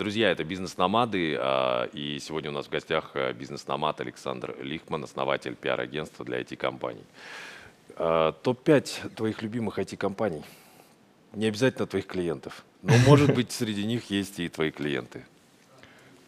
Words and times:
Друзья, 0.00 0.30
это 0.30 0.44
«Бизнес-номады», 0.44 1.36
а, 1.38 1.84
и 1.92 2.18
сегодня 2.20 2.48
у 2.48 2.54
нас 2.54 2.68
в 2.68 2.70
гостях 2.70 3.10
а, 3.12 3.34
бизнес-номад 3.34 4.00
Александр 4.00 4.56
Лихман, 4.62 5.04
основатель 5.04 5.54
пиар-агентства 5.54 6.24
для 6.24 6.40
IT-компаний. 6.40 7.04
А, 7.96 8.32
Топ-5 8.32 9.14
твоих 9.14 9.42
любимых 9.42 9.78
IT-компаний. 9.78 10.42
Не 11.34 11.48
обязательно 11.48 11.86
твоих 11.86 12.06
клиентов, 12.06 12.64
но, 12.80 12.94
может 13.06 13.34
быть, 13.34 13.52
среди 13.52 13.84
них 13.84 14.08
есть 14.08 14.40
и 14.40 14.48
твои 14.48 14.70
клиенты. 14.70 15.26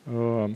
А, 0.04 0.50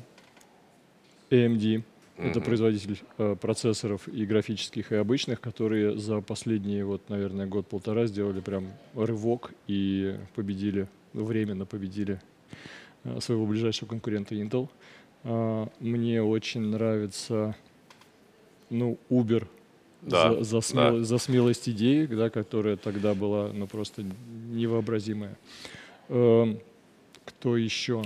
AMD– 1.31 1.85
это 2.19 2.43
производитель 2.43 3.01
э, 3.17 3.35
процессоров 3.41 4.09
и 4.09 4.27
графических, 4.27 4.93
и 4.93 4.97
обычных, 4.97 5.41
которые 5.41 5.97
за 5.97 6.21
последние, 6.21 6.85
вот, 6.85 7.09
наверное, 7.09 7.47
год-полтора 7.47 8.05
сделали 8.09 8.41
прям 8.41 8.67
рывок 8.95 9.53
и 9.69 10.19
победили, 10.35 10.87
временно 11.15 11.65
победили 11.65 12.17
э, 12.17 12.19
своего 13.21 13.47
ближайшего 13.47 13.89
конкурента 13.89 14.35
Intel. 14.35 14.69
А, 15.25 15.69
Мне 15.81 16.23
очень 16.23 16.61
нравится 16.63 17.57
ну, 18.71 18.99
Uber 19.11 19.47
Да, 20.03 20.35
за, 20.35 20.45
за, 20.45 20.57
смел- 20.61 20.99
да. 20.99 21.05
за 21.05 21.19
смелость 21.19 21.69
идеи, 21.69 22.07
да, 22.07 22.31
которая 22.31 22.77
тогда 22.77 23.15
была 23.15 23.51
ну, 23.53 23.67
просто 23.67 24.05
невообразимая. 24.51 25.37
Эм, 26.09 26.59
Кто 27.25 27.57
еще? 27.57 28.03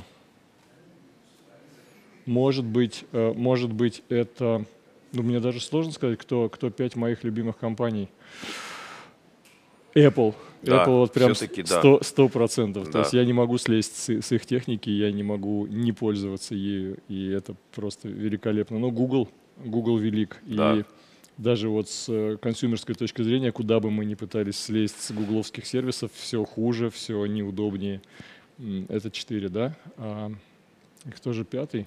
Может 2.26 2.64
быть, 2.64 3.04
э, 3.12 3.32
может 3.34 3.72
быть, 3.72 4.02
это, 4.08 4.64
ну, 5.12 5.22
мне 5.22 5.40
даже 5.40 5.60
сложно 5.60 5.92
сказать, 5.92 6.18
кто, 6.18 6.48
кто 6.48 6.70
пять 6.70 6.94
моих 6.96 7.24
любимых 7.24 7.56
компаний. 7.58 8.08
Apple. 9.94 10.34
Да, 10.62 10.84
Apple 10.84 10.98
вот 10.98 11.12
прям 11.12 11.34
всё-таки 11.34 11.62
да. 11.62 11.78
сто 11.78 12.00
сто 12.02 12.28
процентов. 12.28 12.86
То 12.86 12.92
Да. 12.92 12.98
есть 13.00 13.12
я 13.12 13.24
не 13.24 13.32
могу 13.32 13.56
слезть 13.58 13.96
с, 13.96 14.08
с 14.10 14.32
их 14.32 14.44
техники, 14.46 14.90
я 14.90 15.10
не 15.10 15.22
могу 15.22 15.66
не 15.66 15.92
пользоваться 15.92 16.54
ею, 16.54 16.98
и 17.08 17.28
это 17.28 17.54
просто 17.74 18.08
великолепно. 18.08 18.78
Но 18.78 18.90
Google, 18.90 19.28
Google 19.64 19.96
велик. 19.98 20.36
Да. 20.42 20.76
И 20.76 20.84
даже 21.38 21.68
вот 21.70 21.88
с 21.88 22.06
э, 22.08 22.36
консюмерской 22.40 22.94
точки 22.94 23.22
зрения, 23.22 23.52
куда 23.52 23.80
бы 23.80 23.90
мы 23.90 24.04
ни 24.04 24.14
пытались 24.14 24.58
слезть 24.60 25.00
с 25.00 25.10
гугловских 25.12 25.64
сервисов, 25.66 26.10
все 26.14 26.44
хуже, 26.44 26.90
все 26.90 27.24
неудобнее. 27.26 28.02
Это 28.88 29.10
четыре, 29.10 29.48
да? 29.48 29.74
А 29.96 30.30
кто 31.16 31.32
же 31.32 31.44
пятый? 31.46 31.86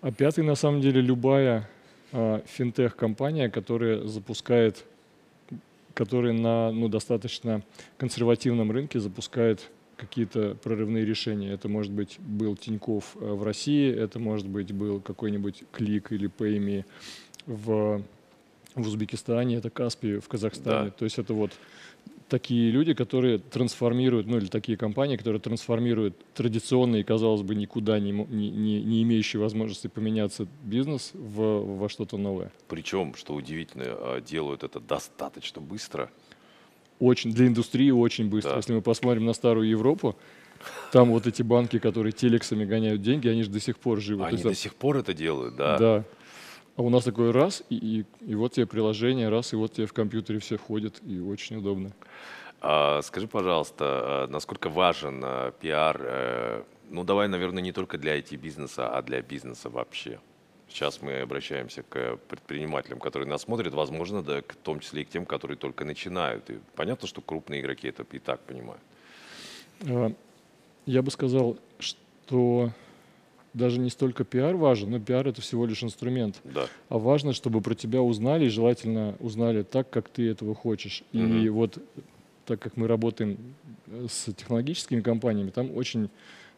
А 0.00 0.10
пятый, 0.10 0.42
на 0.44 0.54
самом 0.54 0.80
деле, 0.80 1.02
любая 1.02 1.68
а, 2.12 2.42
финтех-компания, 2.46 3.50
которая 3.50 4.06
запускает, 4.06 4.84
которая 5.96 6.34
на 6.34 6.70
ну, 6.72 6.88
достаточно 6.88 7.62
консервативном 7.96 8.70
рынке 8.70 9.00
запускает 9.00 9.70
какие-то 9.96 10.54
прорывные 10.62 11.06
решения. 11.06 11.50
Это 11.50 11.70
может 11.70 11.90
быть 11.90 12.18
был 12.18 12.54
Тиньков 12.54 13.16
э, 13.18 13.24
в 13.24 13.42
России, 13.42 13.90
это 13.90 14.18
может 14.18 14.46
быть 14.46 14.72
был 14.72 15.00
какой-нибудь 15.00 15.64
Клик 15.72 16.12
или 16.12 16.28
Payme 16.28 16.84
в, 17.46 18.02
в 18.74 18.86
Узбекистане, 18.86 19.56
это 19.56 19.70
Каспи 19.70 20.18
в 20.18 20.28
Казахстане. 20.28 20.90
Да. 20.90 20.90
То 20.90 21.06
есть 21.06 21.18
это 21.18 21.32
вот 21.32 21.52
такие 22.28 22.70
люди, 22.70 22.94
которые 22.94 23.38
трансформируют, 23.38 24.26
ну 24.26 24.38
или 24.38 24.46
такие 24.46 24.76
компании, 24.76 25.16
которые 25.16 25.40
трансформируют 25.40 26.16
традиционный, 26.34 27.02
казалось 27.04 27.42
бы, 27.42 27.54
никуда 27.54 27.98
не, 27.98 28.10
не, 28.10 28.50
не, 28.50 29.02
имеющий 29.02 29.38
возможности 29.38 29.88
поменяться 29.88 30.46
бизнес 30.62 31.10
в, 31.14 31.78
во 31.78 31.88
что-то 31.88 32.16
новое. 32.18 32.52
Причем, 32.68 33.14
что 33.14 33.34
удивительно, 33.34 33.84
а, 33.86 34.20
делают 34.20 34.64
это 34.64 34.80
достаточно 34.80 35.60
быстро. 35.60 36.10
Очень, 36.98 37.32
для 37.32 37.46
индустрии 37.46 37.90
очень 37.90 38.28
быстро. 38.28 38.52
Да. 38.52 38.56
Если 38.56 38.72
мы 38.72 38.82
посмотрим 38.82 39.26
на 39.26 39.34
старую 39.34 39.68
Европу, 39.68 40.16
там 40.92 41.10
вот 41.10 41.26
эти 41.26 41.42
банки, 41.42 41.78
которые 41.78 42.12
телексами 42.12 42.64
гоняют 42.64 43.02
деньги, 43.02 43.28
они 43.28 43.42
же 43.42 43.50
до 43.50 43.60
сих 43.60 43.78
пор 43.78 44.00
живы. 44.00 44.24
Они 44.24 44.32
есть 44.32 44.44
до 44.44 44.54
сих 44.54 44.74
пор 44.74 44.96
это 44.96 45.12
делают, 45.12 45.56
да? 45.56 45.78
да. 45.78 46.04
А 46.76 46.82
у 46.82 46.90
нас 46.90 47.04
такой 47.04 47.30
раз, 47.30 47.62
и, 47.70 47.76
и, 47.76 48.04
и 48.30 48.34
вот 48.34 48.52
тебе 48.52 48.66
приложение, 48.66 49.28
раз, 49.30 49.52
и 49.52 49.56
вот 49.56 49.72
тебе 49.72 49.86
в 49.86 49.92
компьютере 49.94 50.40
все 50.40 50.58
входит, 50.58 51.00
и 51.06 51.18
очень 51.20 51.56
удобно. 51.56 51.92
А, 52.60 53.00
скажи, 53.02 53.26
пожалуйста, 53.26 53.84
а, 53.84 54.26
насколько 54.28 54.68
важен 54.68 55.22
а, 55.24 55.52
пиар, 55.52 55.98
э, 56.02 56.62
ну 56.90 57.04
давай, 57.04 57.28
наверное, 57.28 57.62
не 57.62 57.72
только 57.72 57.96
для 57.96 58.18
IT-бизнеса, 58.18 58.88
а 58.88 59.00
для 59.02 59.22
бизнеса 59.22 59.70
вообще? 59.70 60.20
Сейчас 60.68 61.00
мы 61.00 61.20
обращаемся 61.20 61.82
к 61.82 62.16
предпринимателям, 62.28 62.98
которые 62.98 63.28
нас 63.28 63.42
смотрят, 63.42 63.72
возможно, 63.72 64.22
да, 64.22 64.42
к- 64.42 64.52
в 64.52 64.56
том 64.56 64.80
числе 64.80 65.02
и 65.02 65.04
к 65.04 65.08
тем, 65.08 65.24
которые 65.24 65.56
только 65.56 65.84
начинают. 65.86 66.50
И 66.50 66.58
понятно, 66.74 67.08
что 67.08 67.22
крупные 67.22 67.60
игроки 67.62 67.88
это 67.88 68.04
и 68.12 68.18
так 68.18 68.40
понимают. 68.40 68.82
А, 69.88 70.12
Я 70.84 71.02
бы 71.02 71.10
сказал, 71.10 71.56
что 71.78 72.70
даже 73.56 73.80
не 73.80 73.90
столько 73.90 74.24
пиар 74.24 74.54
важен, 74.54 74.90
но 74.90 75.00
пиар 75.00 75.26
это 75.26 75.40
всего 75.40 75.66
лишь 75.66 75.82
инструмент. 75.82 76.40
Да, 76.44 76.68
А 76.88 76.98
важно, 76.98 77.32
чтобы 77.32 77.60
про 77.60 77.74
тебя 77.74 78.02
узнали, 78.02 78.46
и 78.46 78.48
желательно 78.50 79.16
узнали 79.18 79.62
так, 79.62 79.90
как 79.90 80.08
ты 80.08 80.28
этого 80.28 80.54
хочешь. 80.54 81.02
И 81.12 81.18
Мгм. 81.18 81.52
вот 81.54 81.78
так 82.44 82.60
как 82.60 82.76
мы 82.76 82.86
работаем 82.86 83.38
э, 83.88 84.06
с 84.08 84.32
технологическими 84.32 85.00
компаниями, 85.00 85.50
там 85.50 85.76
очень 85.76 86.10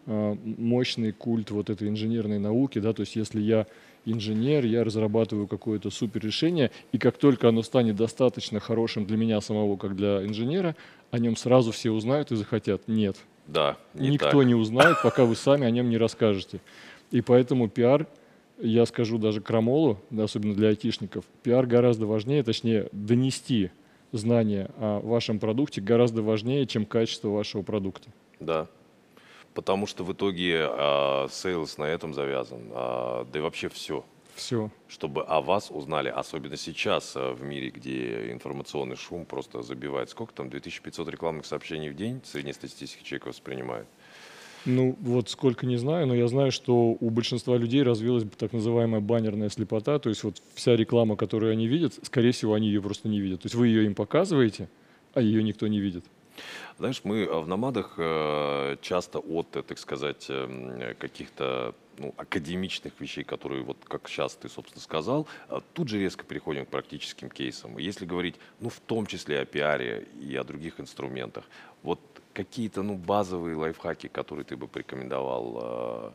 э, 0.07 0.37
мощный 0.59 1.13
культ 1.13 1.51
вот 1.51 1.71
этой 1.71 1.89
инженерной 1.89 2.39
науки, 2.39 2.79
да, 2.79 2.93
то 2.93 3.01
есть 3.01 3.17
если 3.17 3.41
я 3.41 3.67
инженер, 4.05 4.65
я 4.65 4.85
разрабатываю 4.85 5.47
какое-то 5.47 5.91
супер 5.91 6.21
решение, 6.23 6.71
и 6.93 6.99
как 6.99 7.17
только 7.17 7.49
оно 7.49 7.63
станет 7.63 7.97
достаточно 7.97 8.59
хорошим 8.59 9.07
для 9.07 9.17
меня 9.17 9.41
самого, 9.41 9.77
как 9.77 9.97
для 9.97 10.25
инженера, 10.27 10.75
о 11.11 11.19
нем 11.19 11.37
сразу 11.37 11.73
все 11.73 11.91
узнают 11.91 12.33
и 12.33 12.37
захотят. 12.37 12.89
Нет, 12.89 13.17
да, 13.49 13.79
не 13.95 14.11
Никто 14.11 14.31
так. 14.31 14.45
не 14.45 14.55
узнает, 14.55 14.99
пока 15.03 15.25
вы 15.25 15.35
сами 15.35 15.67
о 15.67 15.71
нем 15.71 15.89
не 15.89 15.97
расскажете. 15.97 16.61
И 17.11 17.23
поэтому 17.23 17.69
пиар, 17.69 18.07
я 18.59 18.85
скажу 18.85 19.17
даже 19.19 19.41
крамолу, 19.41 19.99
да, 20.11 20.25
особенно 20.25 20.55
для 20.55 20.69
айтишников, 20.69 21.25
пиар 21.43 21.67
гораздо 21.67 22.07
важнее, 22.07 22.43
точнее, 22.43 22.89
донести 22.93 23.71
знания 24.13 24.71
о 24.77 25.01
вашем 25.01 25.39
продукте 25.39 25.81
гораздо 25.81 26.23
важнее, 26.23 26.67
чем 26.67 26.85
качество 26.85 27.29
вашего 27.29 27.63
продукта. 27.63 28.11
Да. 28.39 28.67
Потому 29.55 29.87
что 29.87 30.05
в 30.05 30.13
итоге 30.13 30.67
а, 30.69 31.27
sales 31.31 31.79
на 31.79 31.85
этом 31.85 32.13
завязан, 32.13 32.61
а, 32.71 33.27
да 33.33 33.39
и 33.39 33.43
вообще 33.43 33.71
все. 33.71 34.05
Все. 34.39 34.71
чтобы 34.87 35.23
о 35.23 35.41
вас 35.41 35.71
узнали, 35.71 36.09
особенно 36.09 36.57
сейчас 36.57 37.17
э, 37.17 37.33
в 37.33 37.43
мире, 37.43 37.71
где 37.71 38.31
информационный 38.33 38.97
шум 38.97 39.27
просто 39.27 39.63
забивает. 39.63 40.11
Сколько 40.11 40.33
там, 40.33 40.49
2500 40.49 41.09
рекламных 41.09 41.45
сообщений 41.45 41.91
в 41.91 41.97
день 41.97 42.21
среднестатистический 42.25 43.05
человек 43.05 43.27
воспринимает? 43.27 43.87
Ну, 44.65 44.97
вот 45.01 45.29
сколько 45.29 45.67
не 45.67 45.77
знаю, 45.77 46.07
но 46.07 46.15
я 46.15 46.29
знаю, 46.29 46.53
что 46.53 46.97
у 47.01 47.11
большинства 47.11 47.57
людей 47.57 47.83
развилась 47.83 48.25
так 48.37 48.53
называемая 48.53 49.01
баннерная 49.01 49.49
слепота, 49.49 49.99
то 49.99 50.09
есть 50.09 50.23
вот 50.25 50.43
вся 50.55 50.77
реклама, 50.77 51.17
которую 51.17 51.53
они 51.53 51.67
видят, 51.67 51.95
скорее 52.03 52.33
всего, 52.33 52.55
они 52.55 52.69
ее 52.69 52.83
просто 52.83 53.09
не 53.09 53.21
видят. 53.21 53.43
То 53.43 53.47
есть 53.47 53.55
вы 53.55 53.69
ее 53.69 53.87
им 53.87 53.95
показываете, 53.95 54.69
а 55.15 55.21
ее 55.21 55.43
никто 55.43 55.67
не 55.67 55.81
видит. 55.81 56.05
Знаешь, 56.79 57.01
мы 57.05 57.23
э, 57.25 57.41
в 57.41 57.49
«Номадах» 57.49 57.95
э, 57.97 58.77
часто 58.81 59.19
от, 59.19 59.57
э, 59.57 59.63
так 59.63 59.79
сказать, 59.79 60.27
эм, 60.29 60.95
каких-то 60.99 61.75
ну, 61.99 62.15
академичных 62.17 62.93
вещей, 63.01 63.25
которые, 63.25 63.63
вот 63.63 63.79
как 63.85 64.09
сейчас 64.09 64.35
ты, 64.37 64.49
собственно, 64.49 64.81
сказал, 64.81 65.27
тут 65.73 65.89
же 65.89 65.99
резко 65.99 66.25
переходим 66.25 66.65
к 66.65 66.69
практическим 66.69 67.29
кейсам. 67.29 67.77
Если 67.79 68.07
говорить, 68.07 68.37
ну, 68.61 68.69
в 68.69 68.79
том 68.79 69.07
числе 69.07 69.41
о 69.41 69.45
пиаре 69.45 70.07
и 70.21 70.37
о 70.37 70.45
других 70.45 70.79
инструментах, 70.79 71.45
вот 71.83 72.01
какие-то, 72.35 72.83
ну, 72.83 72.95
базовые 72.95 73.57
лайфхаки, 73.57 74.07
которые 74.07 74.45
ты 74.45 74.57
бы 74.57 74.69
порекомендовал 74.69 76.15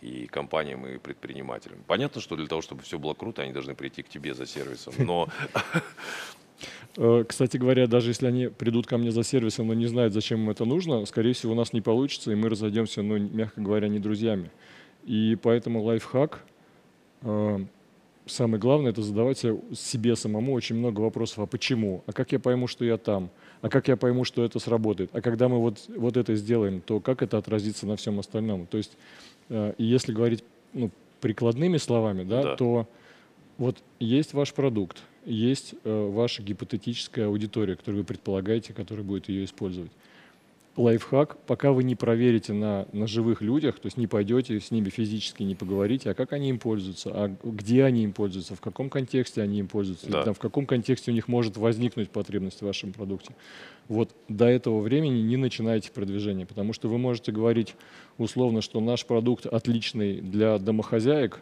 и 0.00 0.26
компаниям, 0.26 0.86
и 0.86 0.98
предпринимателям. 0.98 1.82
Понятно, 1.86 2.20
что 2.20 2.36
для 2.36 2.46
того, 2.46 2.62
чтобы 2.62 2.82
все 2.82 2.98
было 2.98 3.14
круто, 3.14 3.42
они 3.42 3.52
должны 3.52 3.74
прийти 3.74 4.02
к 4.02 4.08
тебе 4.08 4.34
за 4.34 4.46
сервисом, 4.46 4.94
но 4.98 5.28
Кстати 7.28 7.56
говоря, 7.58 7.86
даже 7.86 8.10
если 8.10 8.26
они 8.26 8.46
придут 8.48 8.86
ко 8.86 8.96
мне 8.98 9.10
за 9.10 9.22
сервисом, 9.22 9.66
но 9.68 9.74
не 9.74 9.86
знают, 9.86 10.14
зачем 10.14 10.40
им 10.42 10.50
это 10.50 10.64
нужно, 10.64 11.04
скорее 11.06 11.32
всего, 11.34 11.52
у 11.52 11.56
нас 11.56 11.72
не 11.72 11.80
получится, 11.80 12.32
и 12.32 12.34
мы 12.34 12.48
разойдемся, 12.48 13.02
ну, 13.02 13.18
мягко 13.18 13.60
говоря, 13.60 13.88
не 13.88 13.98
друзьями. 13.98 14.50
И 15.04 15.36
поэтому 15.42 15.82
лайфхак, 15.82 16.44
э, 17.22 17.58
самое 18.26 18.58
главное, 18.60 18.90
это 18.90 19.02
задавать 19.02 19.38
себе- 19.38 20.16
самому 20.16 20.52
очень 20.54 20.76
много 20.76 21.00
вопросов. 21.00 21.38
А 21.40 21.46
почему? 21.46 22.02
А 22.06 22.12
как 22.12 22.32
я 22.32 22.38
пойму, 22.40 22.66
что 22.66 22.84
я 22.84 22.96
там? 22.96 23.30
А 23.60 23.68
как 23.68 23.88
я 23.88 23.96
пойму, 23.96 24.24
что 24.24 24.44
это 24.44 24.58
сработает? 24.58 25.10
А 25.12 25.20
когда 25.20 25.48
мы 25.48 25.58
вот, 25.60 25.78
вот 25.88 26.16
это 26.16 26.34
сделаем, 26.34 26.80
то 26.80 27.00
как 27.00 27.22
это 27.22 27.38
отразится 27.38 27.86
на 27.86 27.96
всем 27.96 28.18
остальном? 28.18 28.66
То 28.66 28.78
есть, 28.78 28.96
э, 29.48 29.74
и 29.78 29.84
если 29.84 30.12
говорить 30.12 30.42
ну, 30.72 30.90
прикладными 31.20 31.76
словами, 31.78 32.24
да, 32.24 32.42
Да. 32.42 32.56
то 32.56 32.88
вот 33.58 33.76
есть 34.00 34.34
ваш 34.34 34.52
продукт, 34.52 35.02
есть 35.26 35.74
э, 35.84 36.10
ваша 36.10 36.42
гипотетическая 36.42 37.26
аудитория, 37.26 37.76
которую 37.76 38.02
вы 38.02 38.06
предполагаете, 38.06 38.72
которая 38.72 39.04
будет 39.04 39.28
ее 39.28 39.44
использовать. 39.44 39.90
лайфхак, 40.76 41.38
пока 41.46 41.72
вы 41.72 41.84
не 41.84 41.94
проверите 41.94 42.52
на, 42.52 42.86
на 42.92 43.06
живых 43.06 43.40
людях, 43.40 43.78
то 43.78 43.86
есть 43.86 43.96
не 43.96 44.06
пойдете 44.06 44.60
с 44.60 44.70
ними 44.70 44.90
физически, 44.90 45.42
не 45.42 45.54
поговорите, 45.54 46.10
а 46.10 46.14
как 46.14 46.32
они 46.34 46.50
им 46.50 46.58
пользуются, 46.58 47.10
а 47.14 47.34
где 47.42 47.82
они 47.84 48.04
им 48.04 48.12
пользуются, 48.12 48.54
в 48.54 48.60
каком 48.60 48.90
контексте 48.90 49.40
они 49.40 49.58
им 49.60 49.68
пользуются, 49.68 50.10
Да. 50.10 50.22
там, 50.24 50.34
в 50.34 50.38
каком 50.38 50.66
контексте 50.66 51.10
у 51.10 51.14
них 51.14 51.28
может 51.28 51.56
возникнуть 51.56 52.10
потребность 52.10 52.60
в 52.60 52.66
вашем 52.66 52.92
продукте. 52.92 53.34
Вот 53.88 54.10
до 54.28 54.44
этого 54.46 54.80
времени 54.80 55.22
не 55.22 55.36
начинайте 55.38 55.90
продвижение, 55.92 56.44
потому 56.44 56.74
что 56.74 56.88
вы 56.88 56.98
можете 56.98 57.32
говорить 57.32 57.74
условно, 58.18 58.60
что 58.60 58.78
наш 58.80 59.06
продукт 59.06 59.46
отличный 59.46 60.20
для 60.20 60.58
домохозяек, 60.58 61.40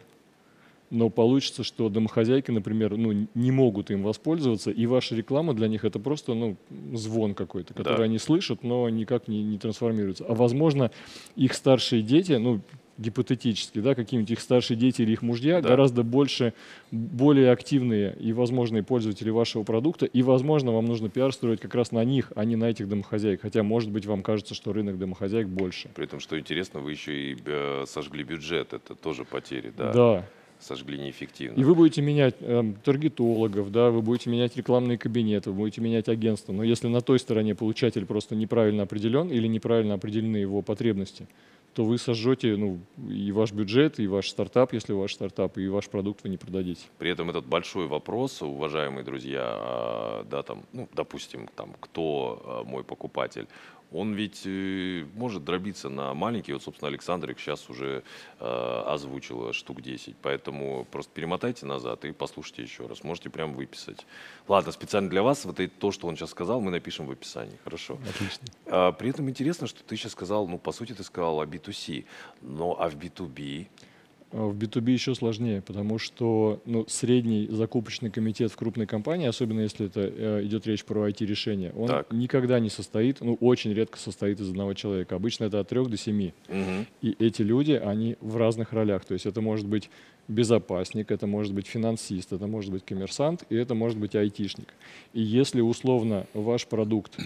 но 0.95 1.09
получится, 1.09 1.63
что 1.63 1.89
домохозяйки, 1.89 2.51
например, 2.51 2.95
ну, 2.97 3.27
не 3.33 3.51
могут 3.51 3.91
им 3.91 4.01
воспользоваться, 4.01 4.71
и 4.71 4.85
ваша 4.85 5.15
реклама 5.15 5.53
для 5.53 5.67
них 5.67 5.83
это 5.83 5.99
просто 5.99 6.33
ну, 6.33 6.55
звон 6.93 7.33
какой-то, 7.35 7.73
который 7.73 7.97
Да. 7.97 8.03
они 8.05 8.17
слышат, 8.17 8.63
но 8.63 8.89
никак 8.89 9.27
не, 9.27 9.43
не 9.43 9.57
трансформируется. 9.57 10.25
А 10.27 10.33
возможно, 10.33 10.91
их 11.35 11.53
старшие 11.53 12.01
дети, 12.01 12.33
ну, 12.33 12.61
гипотетически, 12.97 13.79
да, 13.79 13.93
какие-нибудь 13.93 14.31
их 14.31 14.39
старшие 14.39 14.77
дети 14.77 15.01
или 15.01 15.11
их 15.11 15.21
мужья 15.21 15.61
Да. 15.61 15.67
гораздо 15.67 16.03
больше, 16.03 16.53
более 16.91 17.51
активные 17.51 18.15
и 18.17 18.31
возможные 18.31 18.83
пользователи 18.83 19.29
вашего 19.29 19.63
продукта, 19.63 20.05
и, 20.05 20.21
возможно, 20.21 20.71
вам 20.71 20.85
нужно 20.85 21.09
пиар 21.09 21.33
строить 21.33 21.59
как 21.59 21.75
раз 21.75 21.91
на 21.91 22.05
них, 22.05 22.31
а 22.37 22.45
не 22.45 22.55
на 22.55 22.69
этих 22.69 22.87
домохозяек. 22.87 23.41
Хотя, 23.41 23.63
может 23.63 23.91
быть, 23.91 24.05
вам 24.05 24.23
кажется, 24.23 24.55
что 24.55 24.71
рынок 24.71 24.97
домохозяек 24.97 25.47
больше. 25.49 25.89
При 25.93 26.05
этом, 26.05 26.21
что 26.21 26.39
интересно, 26.39 26.79
вы 26.79 26.91
еще 26.91 27.31
и 27.31 27.37
э, 27.45 27.83
сожгли 27.85 28.23
бюджет. 28.23 28.71
Это 28.71 28.95
тоже 28.95 29.25
потери, 29.25 29.73
да? 29.77 29.91
да. 29.91 30.25
Сожгли 30.59 30.97
неэффективно. 30.97 31.59
И 31.59 31.63
вы 31.63 31.75
будете 31.75 32.01
менять 32.01 32.35
эм, 32.39 32.75
таргетологов, 32.83 33.71
да, 33.71 33.91
вы 33.91 34.01
будете 34.01 34.29
менять 34.29 34.55
рекламные 34.55 34.97
кабинеты, 34.97 35.51
вы 35.51 35.57
будете 35.57 35.81
менять 35.81 36.09
агентство. 36.09 36.53
Но 36.53 36.63
если 36.63 36.87
на 36.87 37.01
той 37.01 37.19
стороне 37.19 37.55
получатель 37.55 38.05
просто 38.05 38.35
неправильно 38.35 38.83
определен 38.83 39.29
или 39.29 39.47
неправильно 39.47 39.93
определены 39.93 40.37
его 40.37 40.61
потребности, 40.61 41.27
то 41.75 41.83
вы 41.83 41.97
сожжете 41.97 42.55
ну, 42.55 42.79
и 43.09 43.33
ваш 43.33 43.51
бюджет, 43.51 43.99
и 43.99 44.07
ваш 44.07 44.29
стартап, 44.29 44.71
если 44.71 44.93
ваш 44.93 45.13
стартап, 45.13 45.57
и 45.57 45.67
ваш 45.67 45.89
продукт 45.89 46.23
вы 46.23 46.29
не 46.29 46.37
продадите. 46.37 46.85
При 46.97 47.11
этом 47.11 47.29
этот 47.29 47.45
большой 47.45 47.87
вопрос, 47.87 48.41
уважаемые 48.41 49.03
друзья, 49.03 49.41
а, 49.43 50.23
да, 50.23 50.41
там, 50.41 50.63
ну, 50.71 50.87
допустим, 50.93 51.49
там, 51.53 51.75
кто 51.81 52.41
а, 52.45 52.63
мой 52.63 52.85
покупатель, 52.85 53.47
он 53.91 54.13
ведь 54.13 54.41
э, 54.45 55.05
может 55.15 55.43
дробиться 55.43 55.89
на 55.89 56.13
маленькие. 56.13 56.55
Вот, 56.55 56.63
собственно, 56.63 56.89
Александрик 56.89 57.39
сейчас 57.39 57.69
уже 57.69 58.03
э, 58.39 58.83
озвучил 58.87 59.53
штук 59.53 59.81
10. 59.81 60.15
Поэтому 60.21 60.85
просто 60.91 61.11
перемотайте 61.13 61.65
назад 61.65 62.05
и 62.05 62.11
послушайте 62.11 62.63
еще 62.63 62.87
раз. 62.87 63.03
Можете 63.03 63.29
прям 63.29 63.53
выписать. 63.53 64.05
Ладно, 64.47 64.71
специально 64.71 65.09
для 65.09 65.23
вас 65.23 65.45
вот 65.45 65.59
это, 65.59 65.73
то, 65.79 65.91
что 65.91 66.07
он 66.07 66.15
сейчас 66.15 66.31
сказал, 66.31 66.61
мы 66.61 66.71
напишем 66.71 67.07
в 67.07 67.11
описании. 67.11 67.57
Хорошо. 67.63 67.97
Отлично. 68.09 68.47
А, 68.65 68.91
при 68.91 69.09
этом 69.09 69.29
интересно, 69.29 69.67
что 69.67 69.83
ты 69.83 69.95
сейчас 69.95 70.11
сказал, 70.13 70.47
ну, 70.47 70.57
по 70.57 70.71
сути, 70.71 70.93
ты 70.93 71.03
сказал 71.03 71.39
о 71.39 71.45
B2C. 71.45 72.05
Но 72.41 72.75
а 72.79 72.89
в 72.89 72.95
B2B 72.95 73.67
А 73.67 73.94
В 74.35 74.53
B2B 74.53 74.91
еще 74.91 75.15
сложнее, 75.15 75.61
потому 75.61 75.97
что 75.97 76.61
ну, 76.65 76.83
средний 76.89 77.47
закупочный 77.49 78.11
комитет 78.11 78.51
в 78.51 78.57
крупной 78.57 78.85
компании, 78.85 79.27
особенно 79.27 79.61
если 79.61 79.85
это 79.85 80.01
э, 80.01 80.41
идет 80.43 80.67
речь 80.67 80.83
про 80.83 81.07
IT-решение, 81.07 81.71
он 81.73 81.87
Так. 81.87 82.11
никогда 82.11 82.59
не 82.59 82.69
состоит, 82.69 83.21
ну 83.21 83.35
очень 83.39 83.71
редко 83.73 83.97
состоит 83.97 84.41
из 84.41 84.49
одного 84.49 84.73
человека. 84.73 85.15
Обычно 85.15 85.45
это 85.45 85.61
от 85.61 85.69
трех 85.69 85.89
до 85.89 85.95
семи. 85.95 86.33
Мгм. 86.49 86.85
И 87.01 87.15
эти 87.17 87.43
люди, 87.43 87.71
они 87.71 88.17
в 88.19 88.35
разных 88.35 88.73
ролях. 88.73 89.05
То 89.05 89.13
есть 89.13 89.25
это 89.25 89.39
может 89.39 89.67
быть 89.67 89.89
безопасник, 90.27 91.11
это 91.11 91.27
может 91.27 91.53
быть 91.53 91.67
финансист, 91.67 92.33
это 92.33 92.45
может 92.45 92.71
быть 92.71 92.83
коммерсант, 92.83 93.45
и 93.49 93.55
это 93.55 93.73
может 93.73 93.97
быть 93.97 94.15
айтишник. 94.15 94.73
И 95.13 95.21
если 95.21 95.61
условно 95.61 96.27
ваш 96.33 96.67
продукт 96.67 97.17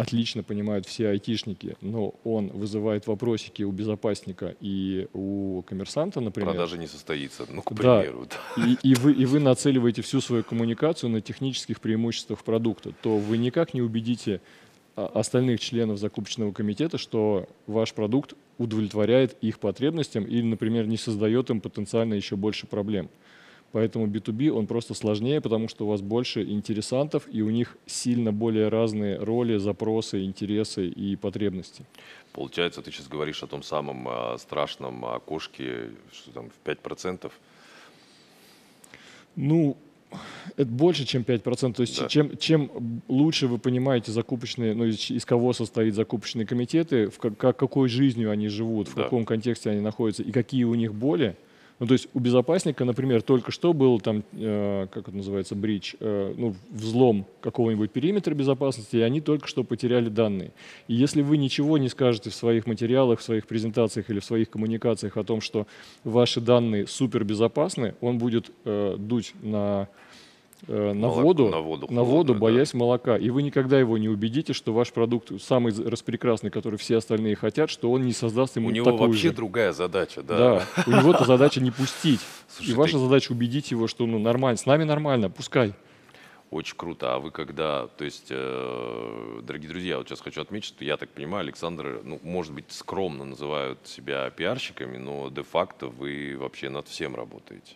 отлично 0.00 0.42
понимают 0.42 0.86
все 0.86 1.08
айтишники, 1.08 1.76
но 1.80 2.14
он 2.24 2.48
вызывает 2.48 3.06
вопросики 3.06 3.62
у 3.62 3.72
безопасника 3.72 4.54
и 4.60 5.08
у 5.12 5.62
коммерсанта, 5.62 6.20
например, 6.20 6.50
продажа 6.50 6.78
не 6.78 6.86
состоится, 6.86 7.46
ну, 7.48 7.62
к 7.62 7.74
примеру. 7.74 8.26
да. 8.56 8.64
и, 8.64 8.76
и 8.82 8.94
вы, 8.94 9.12
и 9.12 9.24
вы 9.24 9.40
нацеливаете 9.40 10.02
всю 10.02 10.20
свою 10.20 10.44
коммуникацию 10.44 11.10
на 11.10 11.20
технических 11.20 11.80
преимуществах 11.80 12.42
продукта, 12.44 12.92
то 13.02 13.16
вы 13.18 13.38
никак 13.38 13.74
не 13.74 13.82
убедите 13.82 14.40
а, 14.96 15.06
остальных 15.14 15.60
членов 15.60 15.98
закупочного 15.98 16.52
комитета, 16.52 16.98
что 16.98 17.48
ваш 17.66 17.92
продукт 17.94 18.34
удовлетворяет 18.58 19.36
их 19.40 19.58
потребностям 19.58 20.24
или, 20.24 20.42
например, 20.42 20.86
не 20.86 20.96
создает 20.96 21.50
им 21.50 21.60
потенциально 21.60 22.14
еще 22.14 22.36
больше 22.36 22.66
проблем. 22.66 23.08
Поэтому 23.72 24.06
B2B 24.08 24.50
он 24.50 24.66
просто 24.66 24.94
сложнее, 24.94 25.40
потому 25.40 25.68
что 25.68 25.86
у 25.86 25.88
вас 25.88 26.00
больше 26.00 26.42
интересантов, 26.42 27.28
и 27.30 27.40
у 27.42 27.50
них 27.50 27.76
сильно 27.86 28.32
более 28.32 28.68
разные 28.68 29.16
роли, 29.18 29.58
запросы, 29.58 30.24
интересы 30.24 30.88
и 30.88 31.14
потребности. 31.16 31.84
Получается, 32.32 32.82
ты 32.82 32.90
сейчас 32.90 33.06
говоришь 33.06 33.42
о 33.44 33.46
том 33.46 33.62
самом 33.62 34.08
а, 34.08 34.36
страшном 34.38 35.04
окошке, 35.04 35.90
что 36.12 36.32
там 36.32 36.50
в 36.50 36.68
5%. 36.68 37.30
Ну, 39.36 39.76
это 40.56 40.66
больше, 40.70 41.04
чем 41.04 41.22
5%. 41.22 41.72
То 41.76 41.82
есть 41.82 42.00
Да. 42.00 42.08
чем, 42.08 42.36
чем 42.38 42.70
лучше 43.08 43.46
вы 43.46 43.58
понимаете 43.58 44.10
закупочные, 44.10 44.74
ну, 44.74 44.84
из, 44.86 45.10
из 45.10 45.24
кого 45.24 45.52
состоит 45.52 45.94
закупочные 45.94 46.44
комитеты, 46.46 47.08
в 47.08 47.18
как, 47.18 47.36
как- 47.36 47.56
какой 47.56 47.88
жизнью 47.88 48.30
они 48.32 48.48
живут, 48.48 48.88
в 48.88 48.94
Да. 48.96 49.04
каком 49.04 49.24
контексте 49.24 49.70
они 49.70 49.80
находятся 49.80 50.24
и 50.24 50.32
какие 50.32 50.64
у 50.64 50.74
них 50.74 50.92
боли. 50.92 51.36
Ну, 51.80 51.86
то 51.86 51.94
есть 51.94 52.08
у 52.12 52.20
безопасника, 52.20 52.84
например, 52.84 53.22
только 53.22 53.50
что 53.50 53.72
был 53.72 54.00
там, 54.00 54.22
э, 54.34 54.86
как 54.92 55.08
это 55.08 55.16
называется, 55.16 55.54
бридж, 55.54 55.94
э, 55.98 56.34
ну, 56.36 56.54
взлом 56.70 57.24
какого-нибудь 57.40 57.90
периметра 57.90 58.34
безопасности, 58.34 58.96
и 58.96 59.00
они 59.00 59.22
только 59.22 59.48
что 59.48 59.64
потеряли 59.64 60.10
данные. 60.10 60.52
И 60.88 60.94
если 60.94 61.22
вы 61.22 61.38
ничего 61.38 61.78
не 61.78 61.88
скажете 61.88 62.28
в 62.28 62.34
своих 62.34 62.66
материалах, 62.66 63.20
в 63.20 63.22
своих 63.22 63.46
презентациях 63.46 64.10
или 64.10 64.20
в 64.20 64.24
своих 64.26 64.50
коммуникациях 64.50 65.16
о 65.16 65.24
том, 65.24 65.40
что 65.40 65.66
ваши 66.04 66.42
данные 66.42 66.86
супербезопасны, 66.86 67.94
он 68.02 68.18
будет 68.18 68.50
э, 68.66 68.96
дуть 68.98 69.32
на, 69.42 69.88
на 70.68 70.92
Молоко- 71.06 71.22
воду, 71.22 71.48
на 71.48 71.58
воду 71.60 71.86
на 71.90 72.02
холодно, 72.02 72.02
воду, 72.04 72.32
да. 72.34 72.38
боясь 72.40 72.74
молока. 72.74 73.16
И 73.16 73.30
вы 73.30 73.42
никогда 73.42 73.78
его 73.78 73.96
не 73.98 74.08
убедите, 74.08 74.52
что 74.52 74.72
ваш 74.72 74.92
продукт 74.92 75.30
самый 75.42 75.72
распрекрасный, 75.72 76.50
который 76.50 76.76
все 76.76 76.96
остальные 76.98 77.36
хотят, 77.36 77.70
что 77.70 77.90
он 77.90 78.02
не 78.02 78.12
создаст 78.12 78.56
ему 78.56 78.68
У 78.68 78.70
него 78.70 78.90
такую 78.90 79.08
вообще 79.10 79.28
же. 79.28 79.34
другая 79.34 79.72
задача, 79.72 80.22
да. 80.22 80.36
Да, 80.36 80.66
у 80.86 80.90
него-то 80.90 81.24
задача 81.24 81.60
не 81.60 81.70
пустить. 81.70 82.20
Слушай, 82.48 82.70
и 82.70 82.74
ваша 82.74 82.92
ты- 82.94 82.98
задача 83.00 83.32
убедить 83.32 83.70
его, 83.70 83.86
что 83.88 84.06
ну 84.06 84.18
нормально, 84.18 84.56
с 84.58 84.66
нами 84.66 84.84
нормально, 84.84 85.30
пускай. 85.30 85.72
Очень 86.50 86.74
круто. 86.76 87.14
А 87.14 87.18
вы 87.20 87.30
когда, 87.30 87.86
то 87.96 88.04
есть, 88.04 88.26
э, 88.30 89.40
дорогие 89.44 89.68
друзья, 89.68 89.98
вот 89.98 90.08
сейчас 90.08 90.20
хочу 90.20 90.40
отметить, 90.42 90.66
что 90.66 90.84
я 90.84 90.96
так 90.96 91.08
понимаю, 91.10 91.42
Александр, 91.44 92.00
ну, 92.04 92.18
может 92.24 92.52
быть, 92.52 92.64
скромно 92.70 93.24
называют 93.24 93.78
себя 93.86 94.28
пиарщиками, 94.30 94.96
но 94.96 95.30
де-факто 95.30 95.86
вы 95.86 96.36
вообще 96.36 96.68
над 96.68 96.88
всем 96.88 97.14
работаете. 97.14 97.74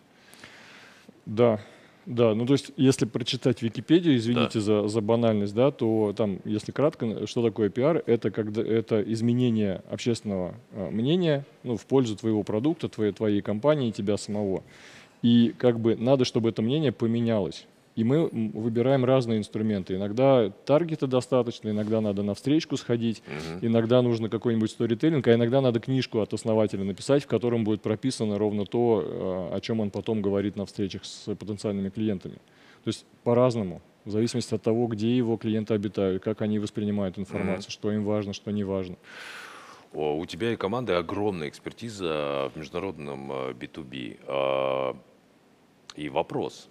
Да, 1.25 1.59
да, 2.05 2.35
ну 2.35 2.45
то 2.45 2.53
есть, 2.53 2.71
если 2.77 3.05
прочитать 3.05 3.63
Википедию, 3.63 4.15
извините 4.15 4.59
за, 4.59 4.87
за 4.87 5.01
банальность, 5.01 5.55
да, 5.55 5.71
то 5.71 6.13
там, 6.15 6.39
если 6.45 6.71
кратко, 6.71 7.25
что 7.25 7.43
такое 7.43 7.69
пиар, 7.69 8.03
это 8.05 8.29
когда 8.29 8.61
это 8.61 9.01
изменение 9.01 9.81
общественного 9.89 10.53
э, 10.71 10.89
мнения 10.91 11.45
ну, 11.63 11.77
в 11.77 11.85
пользу 11.85 12.15
твоего 12.15 12.43
продукта, 12.43 12.89
твоей, 12.89 13.11
твоей 13.11 13.41
компании, 13.41 13.89
тебя 13.89 14.17
самого. 14.17 14.63
И 15.23 15.55
как 15.57 15.79
бы 15.79 15.95
надо, 15.95 16.25
чтобы 16.25 16.49
это 16.49 16.61
мнение 16.61 16.91
поменялось. 16.91 17.65
И 17.95 18.03
мы 18.03 18.27
выбираем 18.27 19.05
разные 19.05 19.39
инструменты. 19.39 19.95
Иногда 19.95 20.49
таргета 20.65 21.07
достаточно, 21.07 21.69
иногда 21.69 22.01
надо 22.01 22.23
на 22.23 22.33
встречку 22.33 22.75
сходить, 22.75 23.23
Мгм. 23.25 23.67
иногда 23.67 24.01
нужно 24.01 24.27
какой-нибудь 24.29 24.69
сторителлинг, 24.69 25.25
а 25.27 25.33
иногда 25.33 25.61
надо 25.61 25.79
книжку 25.79 26.19
от 26.19 26.33
основателя 26.33 26.83
написать, 26.83 27.23
в 27.23 27.27
котором 27.27 27.63
будет 27.63 27.81
прописано 27.81 28.37
ровно 28.37 28.65
то, 28.65 29.49
э, 29.51 29.55
о 29.55 29.61
чем 29.61 29.79
он 29.79 29.91
потом 29.91 30.21
говорит 30.21 30.57
на 30.57 30.65
встречах 30.65 31.05
с 31.05 31.33
потенциальными 31.35 31.89
клиентами. 31.89 32.35
То 32.83 32.89
есть 32.89 33.05
по-разному, 33.23 33.81
в 34.03 34.11
зависимости 34.11 34.53
от 34.53 34.61
того, 34.61 34.87
где 34.87 35.15
его 35.15 35.37
клиенты 35.37 35.73
обитают, 35.73 36.21
как 36.21 36.41
они 36.41 36.59
воспринимают 36.59 37.17
информацию, 37.17 37.71
что 37.71 37.91
им 37.93 38.03
важно, 38.03 38.33
что 38.33 38.51
не 38.51 38.65
важно. 38.65 38.97
О, 39.93 40.17
У 40.17 40.25
тебя 40.25 40.51
и 40.51 40.57
команды 40.57 40.91
огромная 40.93 41.47
экспертиза 41.47 42.51
в 42.53 42.57
международном 42.57 43.31
э, 43.31 43.53
B2B. 43.53 44.19
А, 44.27 44.97
И 45.95 46.09
вопрос. 46.09 46.67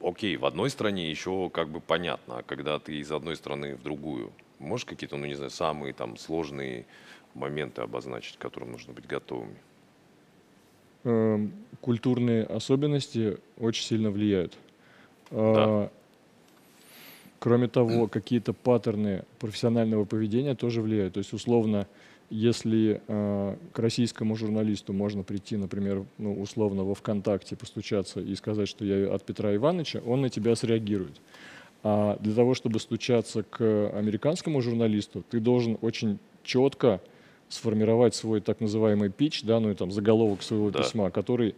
Окей, 0.00 0.36
в 0.36 0.44
одной 0.44 0.70
стране 0.70 1.10
еще 1.10 1.50
как 1.50 1.68
бы 1.68 1.80
понятно, 1.80 2.38
а 2.38 2.42
когда 2.42 2.78
ты 2.78 2.96
из 2.96 3.10
одной 3.10 3.36
страны 3.36 3.74
в 3.74 3.82
другую, 3.82 4.32
можешь 4.58 4.84
какие-то, 4.84 5.16
ну 5.16 5.26
не 5.26 5.34
знаю, 5.34 5.50
самые 5.50 5.92
там 5.92 6.16
сложные 6.16 6.86
моменты 7.34 7.82
обозначить, 7.82 8.36
к 8.36 8.40
которым 8.40 8.72
нужно 8.72 8.92
быть 8.92 9.06
готовыми? 9.06 9.56
Эм, 11.04 11.52
Культурные 11.80 12.44
особенности 12.44 13.38
очень 13.58 13.84
сильно 13.84 14.10
влияют. 14.10 14.56
А, 15.30 15.90
Кроме 17.38 17.68
того, 17.68 18.08
какие-то 18.08 18.52
паттерны 18.52 19.24
профессионального 19.38 20.04
поведения 20.04 20.54
тоже 20.54 20.82
влияют. 20.82 21.14
То 21.14 21.18
есть, 21.18 21.32
условно, 21.32 21.86
если 22.30 23.00
э, 23.06 23.56
к 23.72 23.78
российскому 23.78 24.36
журналисту 24.36 24.92
можно 24.92 25.22
прийти, 25.22 25.56
например, 25.56 26.04
ну, 26.18 26.40
условно 26.40 26.84
во 26.84 26.94
ВКонтакте 26.94 27.56
постучаться 27.56 28.20
и 28.20 28.34
сказать, 28.34 28.68
что 28.68 28.84
я 28.84 29.12
от 29.14 29.24
Петра 29.24 29.54
Ивановича, 29.54 30.00
он 30.04 30.20
на 30.20 30.28
тебя 30.28 30.54
среагирует. 30.54 31.20
А 31.82 32.18
для 32.20 32.34
того, 32.34 32.54
чтобы 32.54 32.80
стучаться 32.80 33.42
к 33.44 33.90
американскому 33.94 34.60
журналисту, 34.60 35.24
ты 35.30 35.40
должен 35.40 35.78
очень 35.80 36.18
четко 36.42 37.00
сформировать 37.48 38.14
свой 38.14 38.40
так 38.40 38.60
называемый 38.60 39.08
pitch, 39.08 39.40
да, 39.44 39.58
ну 39.60 39.70
и 39.70 39.74
там 39.74 39.90
заголовок 39.90 40.42
своего 40.42 40.70
Да. 40.70 40.82
письма, 40.82 41.10
который 41.10 41.54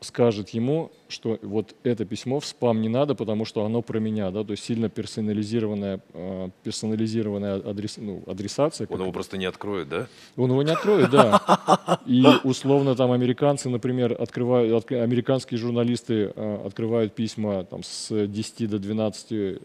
скажет 0.00 0.48
ему, 0.50 0.90
что 1.08 1.38
вот 1.42 1.74
это 1.82 2.04
письмо 2.04 2.40
в 2.40 2.46
спам 2.46 2.80
не 2.80 2.88
надо, 2.88 3.14
потому 3.14 3.44
что 3.44 3.64
оно 3.64 3.82
про 3.82 3.98
меня, 4.00 4.30
да, 4.30 4.44
то 4.44 4.52
есть 4.52 4.64
сильно 4.64 4.88
персонализированная, 4.88 6.00
э, 6.14 6.48
персонализированная 6.62 7.60
адрес, 7.64 7.96
ну, 7.98 8.22
адресация. 8.26 8.86
Он 8.90 9.00
его 9.02 9.12
просто 9.12 9.36
не 9.36 9.44
откроет, 9.44 9.88
да? 9.88 10.06
он 10.36 10.50
его 10.50 10.62
не 10.62 10.72
откроет, 10.72 11.10
да. 11.10 12.00
И 12.06 12.24
условно 12.44 12.94
там 12.94 13.12
американцы, 13.12 13.68
например, 13.68 14.16
открывают, 14.18 14.72
отк- 14.84 15.00
американские 15.02 15.58
журналисты 15.58 16.32
э, 16.34 16.62
открывают 16.66 17.14
письма 17.14 17.64
там 17.64 17.82
с 17.82 18.26
10 18.26 18.70
до 18.70 18.78
12 18.78 19.60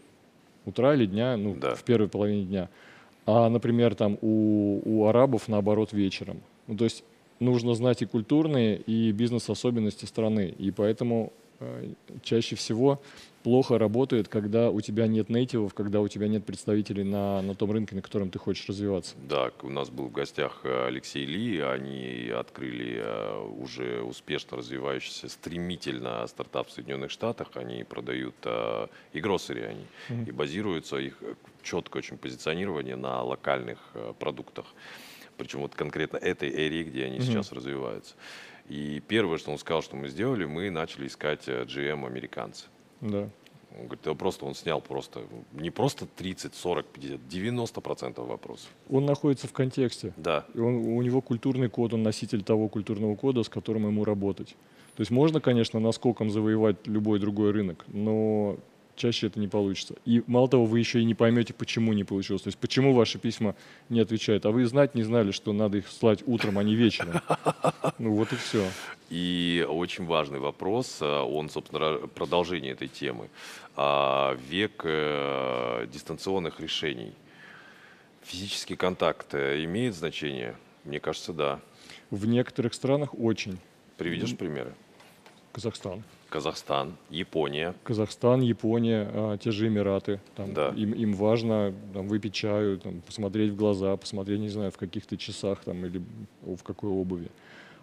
утра 0.66 0.94
или 0.94 1.06
дня, 1.06 1.36
ну, 1.36 1.54
Да. 1.58 1.74
в 1.74 1.82
первой 1.82 2.08
половине 2.08 2.44
дня. 2.44 2.68
А, 3.24 3.48
например, 3.48 3.94
там 3.94 4.18
у, 4.20 4.80
у 4.84 5.06
арабов 5.06 5.48
наоборот 5.48 5.92
вечером. 5.92 6.40
Ну, 6.66 6.76
то 6.76 6.84
есть 6.84 7.04
нужно 7.40 7.74
знать 7.74 8.02
и 8.02 8.06
культурные, 8.06 8.78
и 8.78 9.12
бизнес-особенности 9.12 10.04
страны. 10.04 10.54
И 10.58 10.70
поэтому 10.70 11.32
э, 11.60 11.92
чаще 12.22 12.56
всего 12.56 13.00
плохо 13.42 13.78
работает, 13.78 14.26
когда 14.26 14.70
у 14.70 14.80
тебя 14.80 15.06
нет 15.06 15.28
нейтивов, 15.28 15.72
когда 15.72 16.00
у 16.00 16.08
тебя 16.08 16.26
нет 16.26 16.44
представителей 16.44 17.04
на, 17.04 17.42
на 17.42 17.54
том 17.54 17.70
рынке, 17.70 17.94
на 17.94 18.02
котором 18.02 18.30
ты 18.30 18.38
хочешь 18.38 18.68
развиваться. 18.68 19.14
Да, 19.28 19.52
у 19.62 19.70
нас 19.70 19.88
был 19.88 20.06
в 20.06 20.12
гостях 20.12 20.60
э, 20.64 20.86
Алексей 20.86 21.24
Ли, 21.24 21.60
они 21.60 22.28
открыли 22.30 22.96
э, 22.98 23.38
уже 23.60 24.02
успешно 24.02 24.56
развивающийся 24.56 25.28
стремительно 25.28 26.26
стартап 26.26 26.68
в 26.68 26.72
Соединенных 26.72 27.10
Штатах, 27.10 27.48
они 27.54 27.84
продают 27.84 28.34
и 29.12 29.20
гроссери 29.20 29.62
они, 29.62 30.24
и 30.26 30.30
базируются 30.30 30.96
их 30.96 31.22
четкое 31.62 32.02
очень 32.02 32.16
позиционирование 32.16 32.96
на 32.96 33.22
локальных 33.22 33.78
продуктах, 34.18 34.66
причем 35.36 35.60
вот 35.60 35.74
конкретно 35.74 36.16
этой 36.16 36.50
эре, 36.50 36.84
где 36.84 37.04
они 37.04 37.20
сейчас 37.20 37.52
развиваются. 37.52 38.14
И 38.68 39.00
первое, 39.06 39.38
что 39.38 39.52
он 39.52 39.58
сказал, 39.58 39.82
что 39.82 39.96
мы 39.96 40.08
сделали, 40.08 40.44
мы 40.44 40.70
начали 40.70 41.06
искать 41.06 41.46
э, 41.46 41.64
GM 41.64 42.04
американцы. 42.04 42.64
Да. 43.00 43.28
Он 43.78 43.86
говорит, 43.86 44.00
да 44.04 44.14
просто 44.14 44.46
он 44.46 44.54
снял 44.54 44.80
просто, 44.80 45.20
не 45.52 45.70
просто 45.70 46.06
30, 46.06 46.54
40, 46.54 46.86
50, 46.86 47.28
90 47.28 47.80
процентов 47.80 48.26
вопросов. 48.26 48.70
Он 48.88 49.04
находится 49.04 49.46
в 49.46 49.52
контексте. 49.52 50.14
Да, 50.16 50.46
И 50.54 50.58
он, 50.58 50.76
у 50.76 51.02
него 51.02 51.20
культурный 51.20 51.68
код, 51.68 51.92
он 51.92 52.02
носитель 52.02 52.42
того 52.42 52.68
культурного 52.68 53.14
кода, 53.16 53.42
с 53.42 53.48
которым 53.48 53.86
ему 53.86 54.04
работать. 54.04 54.56
То 54.96 55.02
есть 55.02 55.10
можно, 55.10 55.40
конечно, 55.40 55.78
наскоком 55.78 56.30
завоевать 56.30 56.86
любой 56.86 57.18
другой 57.18 57.50
рынок, 57.50 57.84
но 57.88 58.56
чаще 58.96 59.28
это 59.28 59.38
не 59.38 59.48
получится. 59.48 59.94
И 60.04 60.22
мало 60.26 60.48
того, 60.48 60.64
вы 60.64 60.78
еще 60.78 61.00
и 61.00 61.04
не 61.04 61.14
поймете, 61.14 61.54
почему 61.54 61.92
не 61.92 62.04
получилось. 62.04 62.42
То 62.42 62.48
есть 62.48 62.58
почему 62.58 62.94
ваши 62.94 63.18
письма 63.18 63.54
не 63.88 64.00
отвечают. 64.00 64.46
А 64.46 64.50
вы 64.50 64.66
знать 64.66 64.94
не 64.94 65.02
знали, 65.02 65.30
что 65.30 65.52
надо 65.52 65.78
их 65.78 65.88
слать 65.88 66.22
утром, 66.26 66.58
а 66.58 66.64
не 66.64 66.74
вечером. 66.74 67.20
Ну 67.98 68.14
вот 68.14 68.32
и 68.32 68.36
все. 68.36 68.68
И 69.08 69.64
очень 69.66 70.04
важный 70.04 70.38
вопрос, 70.38 70.98
э, 71.00 71.06
он, 71.06 71.48
собственно, 71.48 72.06
продолжение 72.08 72.72
этой 72.72 72.88
темы. 72.88 73.28
А, 73.76 74.36
Век 74.48 74.82
э, 74.84 75.86
дистанционных 75.90 76.60
решений. 76.60 77.12
Физический 78.24 78.76
контакт 78.76 79.34
э, 79.34 79.64
имеет 79.64 79.94
значение? 79.94 80.56
Мне 80.84 81.00
кажется, 81.00 81.32
да. 81.32 81.60
В 82.10 82.26
некоторых 82.26 82.74
странах 82.74 83.14
очень. 83.18 83.58
Приведешь 83.96 84.36
примеры? 84.36 84.74
Казахстан. 85.52 86.02
Казахстан, 86.28 86.96
Япония. 87.10 87.74
Казахстан, 87.84 88.40
Япония, 88.40 89.08
а, 89.12 89.36
те 89.38 89.50
же 89.50 89.66
Эмираты. 89.68 90.20
Там, 90.34 90.54
Да. 90.54 90.68
им, 90.76 90.92
им 90.92 91.12
важно 91.14 91.72
там, 91.94 92.08
выпить 92.08 92.34
чаю, 92.34 92.78
там, 92.78 93.00
посмотреть 93.00 93.52
в 93.52 93.56
глаза, 93.56 93.96
посмотреть, 93.96 94.40
не 94.40 94.48
знаю, 94.48 94.70
в 94.70 94.76
каких-то 94.76 95.16
часах 95.16 95.64
там, 95.64 95.84
или 95.86 96.02
в 96.42 96.62
какой 96.62 96.90
обуви. 96.90 97.28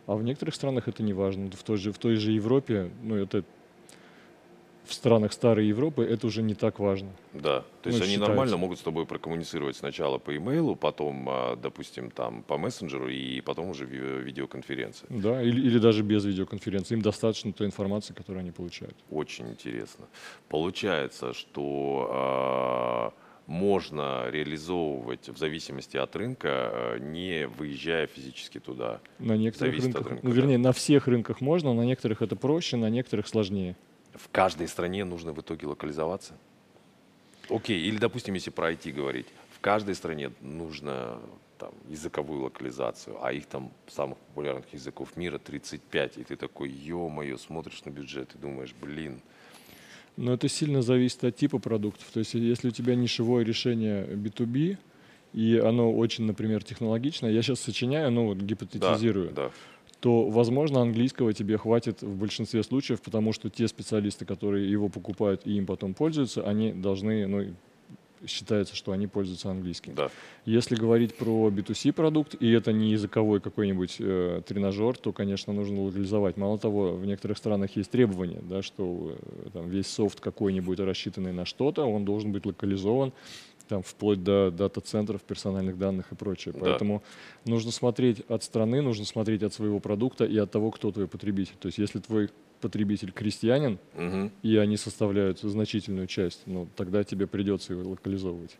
А 0.07 0.15
в 0.15 0.23
некоторых 0.23 0.55
странах 0.55 0.87
это 0.87 1.03
не 1.03 1.13
важно. 1.13 1.49
В 1.51 1.63
той 1.63 1.77
же, 1.77 1.91
в 1.91 1.97
той 1.97 2.15
же 2.15 2.31
Европе, 2.31 2.89
ну 3.01 3.15
это 3.15 3.43
в 4.85 4.93
странах 4.93 5.31
старой 5.33 5.65
Европы 5.67 6.03
это 6.03 6.27
уже 6.27 6.41
не 6.41 6.55
так 6.55 6.79
важно. 6.79 7.09
Да, 7.33 7.63
то 7.81 7.89
есть 7.89 7.99
Ну, 7.99 8.03
они 8.05 8.13
считается. 8.13 8.19
нормально 8.19 8.57
могут 8.57 8.79
с 8.79 8.81
тобой 8.81 9.05
прокоммуницировать 9.05 9.75
сначала 9.77 10.17
по 10.17 10.35
имейлу, 10.35 10.75
потом, 10.75 11.27
а, 11.29 11.55
допустим, 11.55 12.11
там 12.11 12.43
по 12.43 12.57
мессенджеру 12.57 13.07
и 13.09 13.41
потом 13.41 13.69
уже 13.69 13.85
ви- 13.85 14.21
видеоконференция. 14.23 15.07
Да? 15.09 15.41
Или, 15.41 15.61
или 15.61 15.79
даже 15.79 16.03
без 16.03 16.25
видеоконференции. 16.25 16.95
Им 16.95 17.01
достаточно 17.01 17.53
той 17.53 17.67
информации, 17.67 18.13
которую 18.13 18.41
они 18.41 18.51
получают. 18.51 18.95
Очень 19.09 19.49
интересно. 19.49 20.05
Получается, 20.49 21.33
что 21.33 22.09
а, 22.11 23.13
можно 23.47 24.29
реализовывать 24.29 25.29
в 25.29 25.37
зависимости 25.37 25.97
от 25.97 26.15
рынка, 26.15 26.49
а, 26.51 26.97
не 26.99 27.47
выезжая 27.47 28.07
физически 28.07 28.59
туда. 28.59 28.99
На 29.19 29.35
некоторых 29.37 29.73
Зависит 29.75 29.95
рынках, 29.95 30.09
рынка, 30.11 30.25
ну 30.27 30.29
да. 30.29 30.35
вернее, 30.35 30.57
на 30.57 30.71
всех 30.73 31.07
рынках 31.07 31.41
можно, 31.41 31.73
на 31.73 31.81
некоторых 31.81 32.21
это 32.21 32.35
проще, 32.35 32.77
на 32.77 32.89
некоторых 32.89 33.27
сложнее. 33.27 33.75
В 34.13 34.29
каждой 34.31 34.67
стране 34.67 35.05
нужно 35.05 35.33
в 35.33 35.41
итоге 35.41 35.67
локализоваться. 35.67 36.33
Окей, 37.49 37.81
или, 37.81 37.97
допустим, 37.97 38.35
если 38.35 38.51
про 38.51 38.71
IT 38.71 38.91
говорить, 38.91 39.27
в 39.55 39.59
каждой 39.59 39.95
стране 39.95 40.31
нужно 40.41 41.19
там, 41.57 41.71
языковую 41.89 42.43
локализацию, 42.43 43.17
а 43.23 43.33
их 43.33 43.45
там 43.45 43.71
самых 43.87 44.17
популярных 44.19 44.71
языков 44.73 45.15
мира 45.15 45.39
35, 45.39 46.17
и 46.17 46.23
ты 46.23 46.35
такой, 46.35 46.69
ё-моё, 46.69 47.37
смотришь 47.37 47.83
на 47.85 47.89
бюджет 47.89 48.35
и 48.35 48.37
думаешь, 48.37 48.73
блин, 48.81 49.19
Но 50.15 50.33
это 50.33 50.47
сильно 50.47 50.81
зависит 50.81 51.23
от 51.23 51.35
типа 51.35 51.59
продуктов. 51.59 52.05
То 52.13 52.19
есть 52.19 52.33
если 52.35 52.67
у 52.67 52.71
тебя 52.71 52.95
нишевое 52.95 53.43
решение 53.43 54.05
B2B, 54.05 54.77
и 55.33 55.57
оно 55.57 55.91
очень, 55.91 56.25
например, 56.25 56.63
технологичное, 56.63 57.31
я 57.31 57.41
сейчас 57.41 57.59
сочиняю, 57.59 58.11
ну 58.11 58.27
вот 58.27 58.37
да, 58.37 58.45
гипотетизирую, 58.45 59.31
да, 59.31 59.51
то, 60.03 60.29
возможно, 60.29 60.81
английского 60.81 61.31
тебе 61.31 61.57
хватит 61.57 62.01
в 62.01 62.17
большинстве 62.17 62.61
случаев, 62.63 63.01
потому 63.01 63.31
что 63.31 63.49
те 63.49 63.69
специалисты, 63.69 64.25
которые 64.25 64.69
его 64.69 64.89
покупают 64.89 65.47
и 65.47 65.53
им 65.53 65.65
потом 65.65 65.93
пользуются, 65.93 66.45
они 66.45 66.73
должны, 66.73 67.25
ну, 67.25 67.45
считается, 68.27 68.75
что 68.75 68.91
они 68.91 69.07
пользуются 69.07 69.49
английским. 69.49 69.95
да. 69.95 70.09
Если 70.43 70.75
говорить 70.75 71.15
про 71.15 71.49
B2C 71.49 71.93
продукт, 71.93 72.35
и 72.37 72.51
это 72.51 72.73
не 72.73 72.91
языковой 72.91 73.39
какой-нибудь 73.39 73.95
э, 73.99 74.41
тренажер, 74.45 74.97
то, 74.97 75.13
конечно, 75.13 75.53
нужно 75.53 75.83
локализовать. 75.83 76.35
Мало 76.35 76.57
того, 76.57 76.95
в 76.95 77.05
некоторых 77.05 77.37
странах 77.37 77.77
есть 77.77 77.89
требования, 77.89 78.41
да, 78.41 78.61
что 78.61 79.15
э, 79.45 79.49
там, 79.53 79.69
весь 79.69 79.87
софт 79.87 80.19
какой-нибудь 80.19 80.79
рассчитанный 80.79 81.31
на 81.31 81.45
что-то, 81.45 81.85
он 81.85 82.03
должен 82.03 82.33
быть 82.33 82.45
локализован, 82.45 83.13
там, 83.67 83.81
вплоть 83.83 84.23
до 84.23 84.51
дата-центров, 84.51 85.21
персональных 85.21 85.77
данных 85.77 86.11
и 86.11 86.15
прочее. 86.15 86.53
Да. 86.53 86.61
Поэтому 86.61 87.03
нужно 87.45 87.71
смотреть 87.71 88.19
от 88.29 88.43
страны, 88.43 88.81
нужно 88.81 89.05
смотреть 89.05 89.43
от 89.43 89.53
своего 89.53 89.79
продукта 89.79 90.25
и 90.25 90.37
от 90.37 90.51
того, 90.51 90.71
кто 90.71 90.91
твой 90.91 91.07
потребитель. 91.07 91.55
То 91.59 91.67
есть 91.67 91.77
если 91.77 91.99
твой 91.99 92.29
потребитель 92.61 93.11
крестьянин, 93.11 93.77
Мгм. 93.93 94.31
и 94.41 94.55
они 94.57 94.77
составляют 94.77 95.39
значительную 95.39 96.07
часть, 96.07 96.43
ну, 96.45 96.67
тогда 96.75 97.03
тебе 97.03 97.27
придется 97.27 97.73
его 97.73 97.89
локализовывать. 97.89 98.57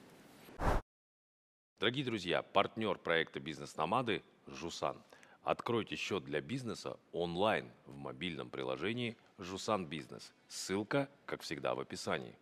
Дорогие 1.79 2.05
друзья, 2.05 2.41
партнер 2.41 2.98
проекта 2.98 3.39
«Бизнес-номады» 3.39 4.22
Жусан. 4.48 4.98
Откройте 5.43 5.98
счет 5.98 6.24
для 6.24 6.39
бизнеса 6.39 6.98
онлайн 7.12 7.65
в 7.86 7.98
мобильном 7.98 8.50
приложении 8.50 9.17
«Жусан 9.38 9.86
Бизнес». 9.86 10.31
Ссылка, 10.48 11.10
как 11.25 11.41
всегда, 11.41 11.75
в 11.75 11.81
описании. 11.81 12.36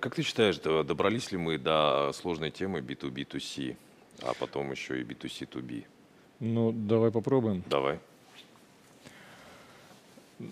Как 0.00 0.14
ты 0.14 0.22
считаешь, 0.22 0.58
добрались 0.58 1.30
ли 1.30 1.36
мы 1.36 1.58
до 1.58 2.10
сложной 2.14 2.50
темы 2.50 2.80
B2B2C, 2.80 3.76
а 4.22 4.32
потом 4.32 4.70
еще 4.70 5.00
и 5.00 5.04
B2C2B? 5.04 5.84
Ну, 6.40 6.72
давай 6.72 7.10
попробуем. 7.10 7.62
Давай. 7.66 8.00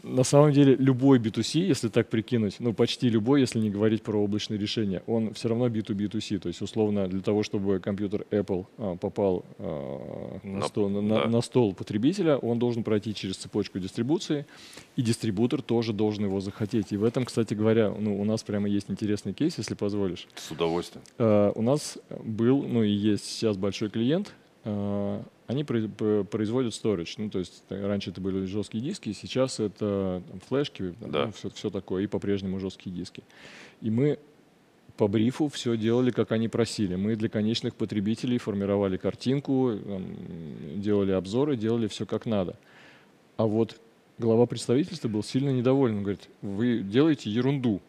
На 0.03 0.23
самом 0.23 0.53
деле 0.53 0.77
любой 0.77 1.19
B2C, 1.19 1.61
если 1.61 1.89
так 1.89 2.09
прикинуть, 2.11 2.57
ну 2.61 2.75
почти 2.75 3.09
любой, 3.09 3.41
если 3.41 3.59
не 3.59 3.71
говорить 3.71 4.03
про 4.03 4.19
облачные 4.23 4.59
решения, 4.59 5.03
он 5.07 5.33
все 5.33 5.49
равно 5.49 5.69
B2B2C. 5.69 6.39
То 6.41 6.49
есть 6.49 6.61
условно 6.61 7.09
для 7.09 7.21
того, 7.21 7.43
чтобы 7.43 7.79
компьютер 7.81 8.27
Apple 8.31 8.67
а, 8.77 8.97
попал 8.97 9.45
а, 9.59 10.39
на, 10.43 10.59
На- 10.59 10.67
стол, 10.69 10.89
на- 10.91 11.01
на- 11.01 11.21
да. 11.23 11.27
на 11.29 11.41
стол 11.41 11.73
потребителя, 11.75 12.37
он 12.37 12.59
должен 12.59 12.83
пройти 12.85 13.15
через 13.15 13.37
цепочку 13.39 13.79
дистрибуции, 13.79 14.45
и 14.97 15.03
дистрибутор 15.03 15.63
тоже 15.63 15.93
должен 15.93 16.25
его 16.27 16.41
захотеть. 16.41 16.93
И 16.93 16.97
в 16.97 17.05
этом, 17.05 17.25
кстати 17.25 17.55
говоря, 17.55 17.91
ну, 17.99 18.21
у 18.21 18.25
нас 18.25 18.43
прямо 18.43 18.69
есть 18.69 18.91
интересный 18.91 19.33
кейс, 19.33 19.57
если 19.59 19.75
позволишь. 19.75 20.27
С 20.35 20.51
удовольствием. 20.51 21.03
Э, 21.19 21.53
У 21.55 21.63
нас 21.63 21.97
был, 22.25 22.63
ну 22.63 22.83
и 22.83 22.91
есть 22.91 23.25
сейчас 23.25 23.57
большой 23.57 23.89
клиент. 23.91 24.35
Э, 24.69 25.23
Они 25.47 25.65
производят 25.65 26.73
storage. 26.75 27.15
Ну, 27.17 27.31
то 27.31 27.39
есть 27.39 27.63
э, 27.71 27.87
раньше 27.87 28.11
это 28.11 28.21
были 28.21 28.45
жесткие 28.45 28.83
диски, 28.83 29.13
сейчас 29.13 29.61
это 29.61 30.23
там, 30.29 30.41
флешки, 30.41 30.95
Да. 31.01 31.31
все, 31.31 31.71
такое, 31.71 32.05
и 32.05 32.07
по-прежнему 32.07 32.59
жесткие 32.61 32.95
диски. 32.95 33.23
И 33.81 33.91
мы 33.91 34.19
по 34.97 35.07
брифу 35.09 35.49
все 35.49 35.77
делали, 35.77 36.11
как 36.11 36.33
они 36.33 36.49
просили. 36.49 36.97
Мы 36.97 37.15
для 37.17 37.29
конечных 37.29 37.75
потребителей 37.77 38.39
формировали 38.39 38.97
картинку, 38.97 39.73
там, 39.85 40.05
делали 40.77 41.13
обзоры, 41.13 41.57
делали 41.57 41.87
все 41.87 42.05
как 42.05 42.27
надо. 42.27 42.57
А 43.37 43.47
вот 43.47 43.81
глава 44.19 44.47
представительства 44.47 45.09
был 45.09 45.23
сильно 45.23 45.51
недоволен. 45.51 45.99
Он 45.99 46.03
говорит, 46.03 46.29
вы 46.43 46.81
делаете 46.81 47.31
ерунду. 47.31 47.81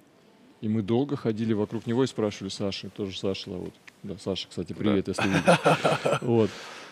И 0.62 0.68
мы 0.68 0.82
долго 0.82 1.16
ходили 1.16 1.54
вокруг 1.54 1.88
него 1.88 2.04
и 2.04 2.08
спрашивали 2.08 2.50
Саши, 2.50 2.90
тоже 2.90 3.18
Саша 3.18 3.50
вот. 3.50 3.74
Да, 4.04 4.16
Саша, 4.18 4.48
кстати, 4.48 4.74
привет, 4.74 5.08
если 5.08 5.28
видишь. 5.28 6.22
Вот. 6.22 6.50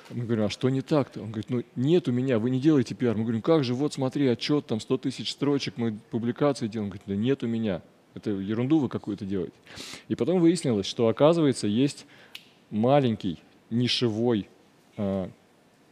Мы 0.09 0.23
говорим, 0.23 0.45
а 0.45 0.49
что 0.49 0.69
не 0.69 0.81
так-то? 0.81 1.21
Он 1.21 1.31
говорит, 1.31 1.49
ну 1.49 1.63
нет 1.75 2.07
у 2.07 2.11
меня, 2.13 2.39
вы 2.39 2.49
не 2.49 2.61
делаете 2.61 2.95
пиар. 2.95 3.17
Мы 3.17 3.23
говорим, 3.23 3.41
как 3.41 3.63
же, 3.63 3.73
вот 3.73 3.93
смотри, 3.93 4.27
отчет, 4.27 4.65
там 4.65 4.79
100 4.79 4.97
тысяч 4.99 5.31
строчек, 5.31 5.73
мы 5.77 5.97
публикации 6.11 6.67
делаем. 6.67 6.85
Он 6.85 6.89
говорит, 6.91 7.03
да 7.07 7.15
нет 7.15 7.43
у 7.43 7.47
меня. 7.47 7.81
Это 8.13 8.31
ерунду 8.31 8.79
вы 8.79 8.89
какую-то 8.89 9.25
делаете. 9.25 9.53
И 10.07 10.15
потом 10.15 10.39
выяснилось, 10.39 10.85
что 10.85 11.07
оказывается 11.07 11.67
есть 11.67 12.05
маленький 12.71 13.39
нишевой 13.69 14.47
э, 14.95 15.29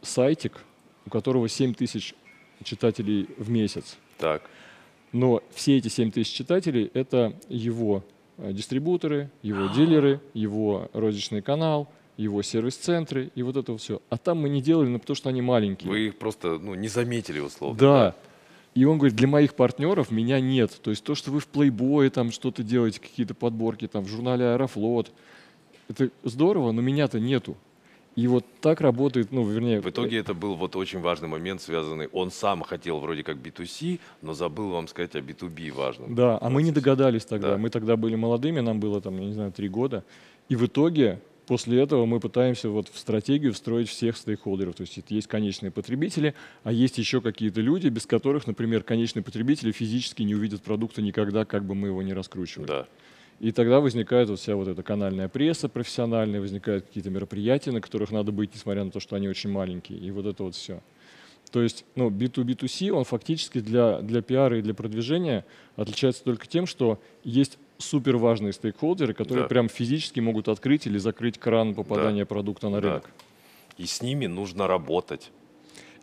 сайтик, 0.02 0.64
у 1.04 1.10
которого 1.10 1.48
7 1.48 1.74
тысяч 1.74 2.14
читателей 2.64 3.28
в 3.36 3.50
месяц. 3.50 3.96
Так. 4.18 4.48
Но 5.12 5.42
все 5.54 5.76
эти 5.76 5.88
7 5.88 6.10
тысяч 6.10 6.32
читателей— 6.32 6.90
это 6.94 7.34
его 7.48 8.02
э, 8.38 8.52
дистрибуторы, 8.52 9.30
его 9.42 9.68
дилеры, 9.68 10.20
его 10.34 10.88
розничный 10.92 11.42
канал, 11.42 11.88
его 12.16 12.42
сервис-центры 12.42 13.30
и 13.34 13.42
вот 13.42 13.56
это 13.56 13.76
все. 13.76 14.00
А 14.08 14.16
там 14.16 14.40
мы 14.40 14.48
не 14.48 14.62
делали, 14.62 14.88
ну, 14.88 14.98
потому 14.98 15.16
что 15.16 15.28
они 15.28 15.42
маленькие. 15.42 15.90
Вы 15.90 16.06
их 16.06 16.16
просто 16.16 16.58
ну, 16.58 16.74
не 16.74 16.88
заметили, 16.88 17.40
условно. 17.40 17.78
Да. 17.78 18.14
И 18.74 18.84
он 18.84 18.98
говорит, 18.98 19.16
для 19.16 19.26
моих 19.28 19.54
партнеров 19.54 20.10
меня 20.10 20.40
нет. 20.40 20.78
То 20.82 20.90
есть 20.90 21.02
то, 21.02 21.14
что 21.14 21.30
вы 21.30 21.40
в 21.40 21.48
Playboy 21.50 22.10
там 22.10 22.30
что-то 22.30 22.62
делаете, 22.62 23.00
какие-то 23.00 23.34
подборки 23.34 23.86
там 23.88 24.04
в 24.04 24.08
журнале 24.08 24.44
Аэрофлот, 24.46 25.10
это 25.88 26.10
здорово, 26.24 26.72
но 26.72 26.82
меня-то 26.82 27.20
нету. 27.20 27.56
И 28.16 28.26
вот 28.28 28.46
так 28.62 28.80
работает, 28.80 29.30
ну, 29.30 29.46
вернее... 29.46 29.82
В 29.82 29.90
итоге 29.90 30.16
это 30.16 30.32
был 30.32 30.54
вот 30.54 30.74
очень 30.74 31.00
важный 31.00 31.28
момент, 31.28 31.60
связанный... 31.60 32.08
Он 32.12 32.30
сам 32.30 32.62
хотел 32.62 32.98
вроде 32.98 33.22
как 33.22 33.36
B2C, 33.36 34.00
но 34.22 34.32
забыл 34.32 34.70
вам 34.70 34.88
сказать 34.88 35.14
о 35.16 35.18
B2B 35.18 35.70
важном. 35.72 36.14
Да, 36.14 36.38
а 36.40 36.48
мы 36.48 36.62
не 36.62 36.72
догадались 36.72 37.26
тогда. 37.26 37.52
Да. 37.52 37.58
Мы 37.58 37.68
тогда 37.68 37.96
были 37.96 38.14
молодыми, 38.14 38.60
нам 38.60 38.80
было 38.80 39.02
там, 39.02 39.18
я 39.18 39.26
не 39.26 39.34
знаю, 39.34 39.52
три 39.52 39.68
года. 39.68 40.02
И 40.48 40.56
в 40.56 40.64
итоге 40.64 41.20
после 41.46 41.78
этого 41.80 42.06
мы 42.06 42.18
пытаемся 42.18 42.70
вот 42.70 42.88
в 42.88 42.98
стратегию 42.98 43.52
встроить 43.52 43.90
всех 43.90 44.16
стейкхолдеров. 44.16 44.74
То 44.76 44.82
есть 44.82 44.98
есть 45.10 45.26
конечные 45.26 45.70
потребители, 45.70 46.34
а 46.64 46.72
есть 46.72 46.96
еще 46.96 47.20
какие-то 47.20 47.60
люди, 47.60 47.88
без 47.88 48.06
которых, 48.06 48.46
например, 48.46 48.82
конечные 48.82 49.24
потребители 49.24 49.72
физически 49.72 50.22
не 50.22 50.34
увидят 50.34 50.62
продукта 50.62 51.02
никогда, 51.02 51.44
как 51.44 51.66
бы 51.66 51.74
мы 51.74 51.88
его 51.88 52.00
не 52.02 52.14
раскручивали. 52.14 52.66
Да. 52.66 52.86
И 53.38 53.52
тогда 53.52 53.80
возникает 53.80 54.30
вот 54.30 54.38
вся 54.40 54.56
вот 54.56 54.66
эта 54.68 54.82
канальная 54.82 55.28
пресса 55.28 55.68
профессиональная, 55.68 56.40
возникают 56.40 56.86
какие-то 56.86 57.10
мероприятия, 57.10 57.70
на 57.70 57.80
которых 57.80 58.10
надо 58.10 58.32
быть, 58.32 58.54
несмотря 58.54 58.84
на 58.84 58.90
то, 58.90 58.98
что 59.00 59.14
они 59.16 59.28
очень 59.28 59.50
маленькие. 59.50 59.98
И 59.98 60.10
вот 60.10 60.24
это 60.26 60.42
вот 60.42 60.54
все. 60.54 60.80
То 61.52 61.62
есть 61.62 61.84
ну, 61.94 62.10
B2B2C, 62.10 62.90
он 62.90 63.04
фактически 63.04 63.60
для, 63.60 64.00
для 64.00 64.22
пиара 64.22 64.58
и 64.58 64.62
для 64.62 64.74
продвижения 64.74 65.44
отличается 65.76 66.24
только 66.24 66.46
тем, 66.46 66.66
что 66.66 66.98
есть 67.24 67.58
супер 67.78 68.16
важные 68.16 68.52
стейкхолдеры, 68.52 69.12
которые 69.12 69.44
Да. 69.44 69.48
прям 69.48 69.68
физически 69.68 70.18
могут 70.20 70.48
открыть 70.48 70.86
или 70.86 70.98
закрыть 70.98 71.38
кран 71.38 71.74
попадания 71.74 72.24
продукта 72.24 72.68
на 72.70 72.80
Да. 72.80 72.88
рынок. 72.88 73.10
И 73.76 73.84
с 73.84 74.02
ними 74.02 74.26
нужно 74.26 74.66
работать. 74.66 75.30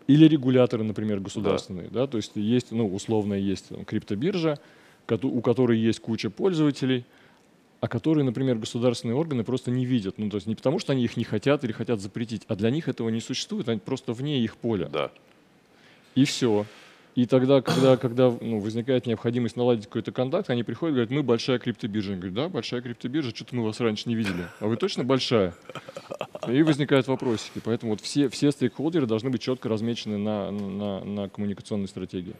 Или 0.05 0.27
регуляторы, 0.27 0.83
например, 0.83 1.19
государственные. 1.19 1.89
Да. 1.89 2.07
то 2.07 2.17
есть 2.17 2.33
есть, 2.35 2.71
ну, 2.71 2.93
условно, 2.93 3.33
есть 3.33 3.69
там, 3.69 3.85
криптобиржа, 3.85 4.59
у 5.09 5.41
которой 5.41 5.79
есть 5.79 5.99
куча 5.99 6.29
пользователей, 6.29 7.05
а 7.83 7.89
которые, 7.89 8.23
например, 8.23 8.55
государственные 8.59 9.13
органы 9.13 9.43
просто 9.43 9.69
не 9.69 9.85
видят. 9.85 10.17
Ну, 10.17 10.29
то 10.29 10.37
есть 10.37 10.47
не 10.47 10.55
потому, 10.55 10.79
что 10.79 10.93
они 10.93 11.03
их 11.03 11.17
не 11.17 11.25
хотят 11.25 11.65
или 11.65 11.73
хотят 11.73 11.99
запретить, 11.99 12.43
а 12.47 12.55
для 12.55 12.69
них 12.69 12.87
этого 12.87 13.09
не 13.09 13.19
существует, 13.19 13.67
они 13.67 13.81
просто 13.81 14.13
вне 14.13 14.39
их 14.39 14.55
поля. 14.55 14.87
Да. 14.87 15.11
И 16.15 16.23
все. 16.23 16.65
И 17.15 17.25
тогда, 17.25 17.61
когда, 17.61 17.97
когда 17.97 18.33
ну, 18.39 18.59
возникает 18.59 19.05
необходимость 19.05 19.57
наладить 19.57 19.87
какой-то 19.87 20.13
контакт, 20.13 20.49
они 20.49 20.63
приходят 20.63 20.93
и 20.93 20.95
говорят, 20.95 21.11
мы 21.11 21.23
большая 21.23 21.59
криптобиржа. 21.59 22.11
Я 22.11 22.17
говорю, 22.19 22.33
да, 22.33 22.47
большая 22.47 22.81
криптобиржа, 22.81 23.35
что-то 23.35 23.53
мы 23.57 23.65
вас 23.65 23.81
раньше 23.81 24.07
не 24.07 24.15
видели. 24.15 24.47
А 24.61 24.67
вы 24.67 24.77
точно 24.77 25.03
большая? 25.03 25.53
И 26.47 26.63
возникают 26.63 27.09
вопросики. 27.09 27.59
Поэтому 27.65 27.91
вот 27.91 28.01
все, 28.01 28.29
все 28.29 28.51
стейкхолдеры 28.51 29.07
должны 29.07 29.29
быть 29.29 29.41
четко 29.41 29.67
размечены 29.67 30.17
на, 30.17 30.51
на, 30.51 31.03
на 31.03 31.27
коммуникационной 31.27 31.89
стратегии. 31.89 32.35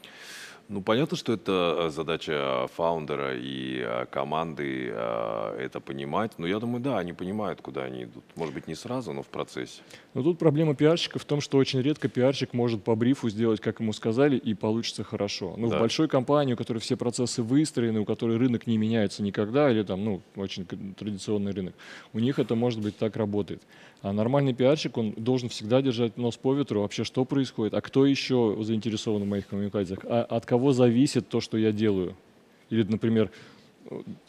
Ну, 0.74 0.82
понятно, 0.82 1.16
что 1.16 1.34
это 1.34 1.76
э, 1.78 1.90
задача 1.92 2.68
фаундера 2.76 3.38
и 3.38 3.78
э, 3.86 4.06
команды 4.10 4.90
э, 4.92 5.58
это 5.60 5.80
понимать. 5.80 6.32
Но 6.40 6.48
я 6.48 6.60
думаю, 6.60 6.82
да, 6.82 6.98
они 6.98 7.14
понимают, 7.14 7.62
куда 7.62 7.84
они 7.84 8.06
идут. 8.06 8.24
Может 8.36 8.56
быть, 8.56 8.68
не 8.68 8.74
сразу, 8.74 9.14
но 9.14 9.22
в 9.22 9.28
процессе. 9.28 9.82
Но 10.16 10.24
тут 10.24 10.40
проблема 10.40 10.74
пиарщика 10.74 11.20
в 11.20 11.26
том, 11.26 11.42
что 11.42 11.60
очень 11.60 11.80
редко 11.80 12.08
пиарщик 12.08 12.54
может 12.54 12.84
по 12.84 12.96
брифу 12.96 13.30
сделать, 13.30 13.62
как 13.62 13.82
ему 13.82 13.94
сказали, 13.94 14.36
и 14.36 14.56
получится 14.56 15.04
хорошо. 15.04 15.54
Ну, 15.58 15.70
Да. 15.70 15.78
в 15.78 15.80
большой 15.80 16.08
компании, 16.08 16.56
у 16.56 16.58
которой 16.58 16.80
все 16.80 16.98
процессы 16.98 17.44
выстроены, 17.44 18.00
у 18.00 18.06
которой 18.06 18.38
рынок 18.38 18.66
не 18.66 18.80
меняется 18.80 19.22
никогда, 19.22 19.70
или 19.70 19.84
там, 19.84 20.04
ну, 20.04 20.22
очень 20.36 20.66
традиционный 20.66 21.52
рынок, 21.52 21.76
у 22.14 22.20
них 22.20 22.40
это, 22.40 22.56
может 22.56 22.82
быть, 22.82 22.98
так 22.98 23.16
работает. 23.16 23.62
А 24.04 24.12
нормальный 24.12 24.54
пиарщик, 24.54 24.98
он 24.98 25.14
должен 25.14 25.48
всегда 25.48 25.82
держать 25.82 26.18
нос 26.18 26.36
по 26.36 26.54
ветру, 26.54 26.82
вообще 26.82 27.06
что 27.06 27.24
происходит, 27.24 27.74
а 27.74 27.80
кто 27.80 28.06
еще 28.06 28.58
заинтересован 28.60 29.24
в 29.24 29.26
моих 29.26 29.48
коммуникациях, 29.48 30.02
а 30.04 30.24
от 30.24 30.46
кого 30.46 30.74
зависит 30.74 31.30
то, 31.30 31.40
что 31.40 31.58
я 31.58 31.72
делаю. 31.72 32.14
Или, 32.70 32.84
например, 32.84 33.32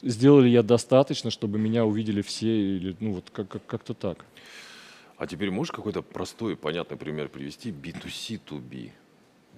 сделали 0.01 0.49
я 0.49 0.63
достаточно, 0.63 1.33
чтобы 1.33 1.59
меня 1.59 1.85
увидели 1.85 2.23
все, 2.23 2.77
или 2.77 2.95
ну 3.01 3.15
вот 3.15 3.31
как-то 3.33 3.59
как 3.59 3.83
как 3.85 3.97
так. 3.97 4.25
А 5.17 5.27
теперь 5.27 5.51
можешь 5.51 5.73
какой-то 5.73 6.03
простой, 6.03 6.57
понятный 6.57 6.97
пример 6.97 7.29
привести? 7.29 7.73
B2C2B. 7.73 8.93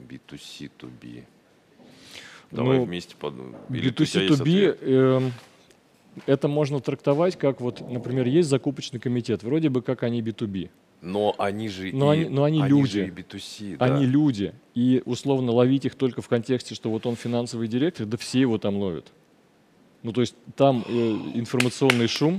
B2C2B. 0.09 1.25
Давай 2.53 2.79
ну, 2.79 2.85
вместе 2.85 3.17
подумаем. 3.17 3.57
B2C2B 3.69 5.33
это 6.25 6.49
можно 6.49 6.81
трактовать 6.81 7.37
как 7.37 7.61
вот, 7.61 7.81
например, 7.91 8.27
есть 8.27 8.49
закупочный 8.49 8.99
комитет, 9.01 9.43
вроде 9.43 9.69
бы 9.69 9.83
как 9.83 10.03
они 10.03 10.23
B2B. 10.23 10.71
Но 11.03 11.35
они 11.39 11.69
же 11.69 11.91
Но 11.93 12.15
и, 12.15 12.21
они- 12.23 12.29
но 12.31 12.45
они 12.45 12.63
люди. 12.63 12.89
же 12.91 13.07
и 13.07 13.11
B2C, 13.11 13.77
да. 13.77 13.85
Они 13.85 14.07
люди, 14.07 14.55
и 14.75 15.03
условно 15.05 15.53
ловить 15.53 15.85
их 15.85 15.95
только 15.95 16.23
в 16.23 16.29
контексте, 16.29 16.75
что 16.75 16.91
вот 16.91 17.05
он 17.07 17.17
финансовый 17.17 17.69
директор, 17.69 18.07
да 18.07 18.17
все 18.17 18.41
его 18.41 18.57
там 18.59 18.77
ловят. 18.77 19.13
Ну, 20.03 20.13
то 20.13 20.23
есть 20.23 20.35
там 20.57 20.85
э, 20.89 20.93
информационный 21.35 22.07
шум, 22.07 22.39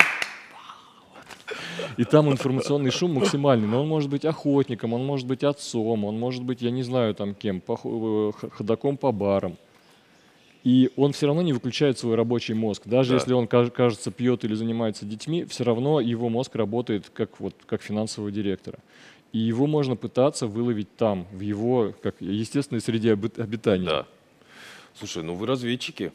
и 1.98 2.04
там 2.04 2.30
информационный 2.32 2.92
шум 2.92 3.14
максимальный, 3.16 3.68
но 3.68 3.82
он 3.82 3.88
может 3.88 4.10
быть 4.10 4.26
охотником, 4.26 4.94
он 4.94 5.06
может 5.06 5.28
быть 5.28 5.44
отцом, 5.44 6.06
он 6.06 6.20
может 6.20 6.44
быть, 6.44 6.62
я 6.62 6.72
не 6.72 6.84
знаю 6.84 7.14
там 7.16 7.34
кем, 7.36 7.62
похо- 7.66 8.30
э, 8.30 8.32
х- 8.40 8.50
ходоком 8.50 8.98
по 8.98 9.12
барам. 9.12 9.58
И 10.64 10.92
он 10.98 11.14
все 11.14 11.28
равно 11.28 11.42
не 11.42 11.54
выключает 11.54 11.98
свой 11.98 12.16
рабочий 12.16 12.54
мозг. 12.54 12.84
Даже 12.86 13.10
Да. 13.12 13.16
если 13.16 13.34
он, 13.34 13.48
каж- 13.48 13.72
кажется, 13.72 14.12
пьет 14.12 14.44
или 14.44 14.54
занимается 14.54 15.06
детьми, 15.06 15.46
все 15.46 15.64
равно 15.64 16.00
его 16.02 16.30
мозг 16.30 16.56
работает 16.56 17.10
как, 17.14 17.40
вот, 17.40 17.54
как 17.66 17.82
финансового 17.82 18.32
директора. 18.32 18.80
И 19.34 19.40
его 19.40 19.68
можно 19.68 19.96
пытаться 19.96 20.48
выловить 20.48 20.94
там, 20.96 21.28
в 21.32 21.42
его 21.42 21.94
как, 22.02 22.16
естественной 22.22 22.82
среде 22.82 23.14
обит- 23.14 23.40
обитания. 23.40 23.86
Да. 23.86 24.06
Слушай, 24.96 25.24
ну 25.24 25.36
вы 25.36 25.46
разведчики. 25.46 26.12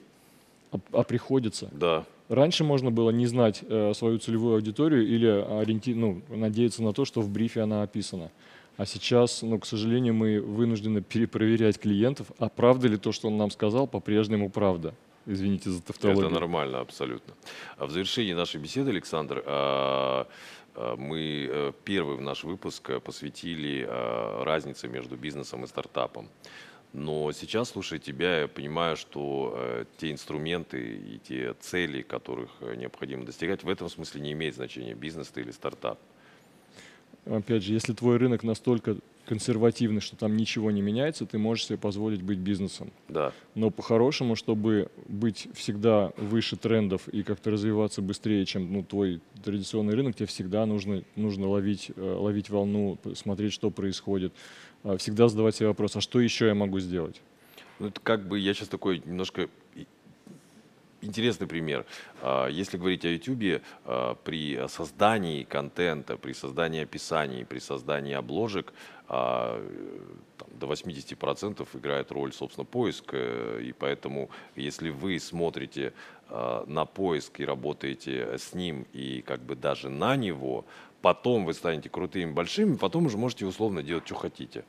А, 0.73 0.79
а 0.93 1.03
приходится. 1.03 1.69
Да. 1.73 2.05
Раньше 2.29 2.65
можно 2.65 2.91
было 2.91 3.11
не 3.11 3.27
знать 3.27 3.63
э, 3.69 3.93
свою 3.95 4.19
целевую 4.19 4.55
аудиторию 4.57 5.07
или 5.07 5.27
ориенти... 5.27 5.91
ну, 5.95 6.23
надеяться 6.31 6.83
на 6.83 6.93
то, 6.93 7.05
что 7.05 7.21
в 7.21 7.29
брифе 7.31 7.61
она 7.61 7.83
описана. 7.83 8.31
А 8.77 8.87
сейчас, 8.87 9.43
ну, 9.43 9.59
к 9.59 9.67
сожалению, 9.67 10.15
мы 10.15 10.41
вынуждены 10.41 11.03
перепроверять 11.03 11.79
клиентов, 11.79 12.29
а 12.39 12.49
правда 12.49 12.89
ли 12.89 12.97
то, 12.97 13.13
что 13.13 13.29
он 13.29 13.37
нам 13.37 13.51
сказал, 13.51 13.87
по-прежнему 13.87 14.51
правда. 14.51 14.95
Извините 15.27 15.71
за 15.71 15.83
тавтологию. 15.83 16.27
Это 16.27 16.35
нормально, 16.35 16.81
абсолютно. 16.81 17.35
А 17.77 17.87
в 17.87 17.91
завершении 17.91 18.33
нашей 18.33 18.61
беседы, 18.61 18.91
Александр, 18.91 19.43
а, 19.47 20.27
а, 20.75 20.97
мы 20.97 21.49
э, 21.49 21.73
первый 21.85 22.17
в 22.17 22.21
наш 22.21 22.43
выпуск 22.43 22.91
э, 22.91 22.99
посвятили 22.99 23.87
а, 23.89 24.43
разнице 24.43 24.89
между 24.89 25.17
бизнесом 25.17 25.63
и 25.65 25.67
стартапом. 25.69 26.29
Но 26.93 27.33
сейчас, 27.33 27.71
слушая 27.71 27.99
тебя, 27.99 28.41
я 28.41 28.49
понимаю, 28.49 28.97
что 28.97 29.55
э, 29.57 29.85
те 29.97 30.11
инструменты 30.11 30.97
и 30.97 31.19
те 31.19 31.55
цели, 31.55 32.03
которых 32.03 32.51
э, 32.61 32.75
необходимо 32.75 33.25
достигать, 33.25 33.63
в 33.65 33.69
этом 33.69 33.89
смысле 33.89 34.21
не 34.21 34.33
имеет 34.33 34.57
значения, 34.57 34.95
бизнес 34.95 35.29
ты 35.29 35.41
или 35.41 35.53
стартап. 35.53 35.99
Опять 37.25 37.63
же, 37.63 37.73
если 37.73 37.93
твой 37.93 38.17
рынок 38.17 38.43
настолько 38.43 38.97
консервативный, 39.27 40.01
что 40.01 40.17
там 40.17 40.37
ничего 40.37 40.71
не 40.71 40.83
меняется, 40.83 41.25
ты 41.27 41.39
можешь 41.39 41.67
себе 41.67 41.79
позволить 41.79 42.23
быть 42.23 42.39
бизнесом. 42.39 42.91
Да, 43.09 43.33
Но 43.55 43.71
по-хорошему, 43.71 44.35
чтобы 44.35 44.91
быть 45.09 45.49
всегда 45.55 46.13
выше 46.17 46.57
трендов 46.57 47.09
и 47.09 47.23
как-то 47.23 47.51
развиваться 47.51 48.03
быстрее, 48.03 48.45
чем 48.45 48.73
ну, 48.73 48.83
твой 48.83 49.21
традиционный 49.45 49.95
рынок, 49.95 50.17
тебе 50.17 50.27
всегда 50.27 50.67
нужно, 50.67 51.05
нужно 51.15 51.49
ловить, 51.49 51.93
э, 51.95 52.17
ловить 52.19 52.51
волну, 52.51 52.99
смотреть, 53.15 53.53
что 53.53 53.71
происходит. 53.71 54.33
А, 54.83 54.97
Всегда 54.97 55.29
задавать 55.29 55.55
себе 55.55 55.69
вопрос, 55.69 55.95
а 55.97 56.01
что 56.01 56.21
еще 56.21 56.47
я 56.47 56.55
могу 56.55 56.81
сделать? 56.81 57.21
Ну, 57.79 57.89
это 57.89 58.01
как 58.01 58.27
бы 58.27 58.39
я 58.39 58.55
сейчас 58.55 58.69
такой 58.69 59.03
немножко 59.05 59.49
интересный 61.03 61.47
пример. 61.47 61.85
А, 62.23 62.49
Если 62.49 62.79
говорить 62.79 63.05
о 63.05 63.09
YouTube, 63.09 63.63
а, 63.85 64.15
при 64.15 64.67
создании 64.69 65.43
контента, 65.43 66.17
при 66.17 66.33
создании 66.33 66.83
описаний, 66.83 67.45
при 67.45 67.59
создании 67.59 68.15
обложек 68.15 68.73
а, 69.09 69.61
до 70.49 70.67
80% 70.67 71.69
играет 71.75 72.13
роль, 72.13 72.33
собственно, 72.33 72.65
поиск. 72.65 73.11
э, 73.13 73.61
И 73.63 73.73
поэтому, 73.73 74.31
если 74.57 74.91
вы 74.91 75.19
смотрите 75.19 75.93
на 76.67 76.87
поиск 76.87 77.41
и 77.41 77.45
работаете 77.45 78.39
с 78.39 78.55
ним, 78.55 78.87
и 78.95 79.21
как 79.21 79.41
бы 79.41 79.55
даже 79.55 79.91
на 79.91 80.17
него, 80.17 80.65
потом 81.03 81.45
вы 81.45 81.53
станете 81.53 81.91
крутыми, 81.91 82.33
большими, 82.33 82.77
потом 82.77 83.07
уже 83.07 83.19
можете 83.19 83.45
условно 83.45 83.83
делать, 83.83 84.07
что 84.07 84.15
хотите. 84.15 84.65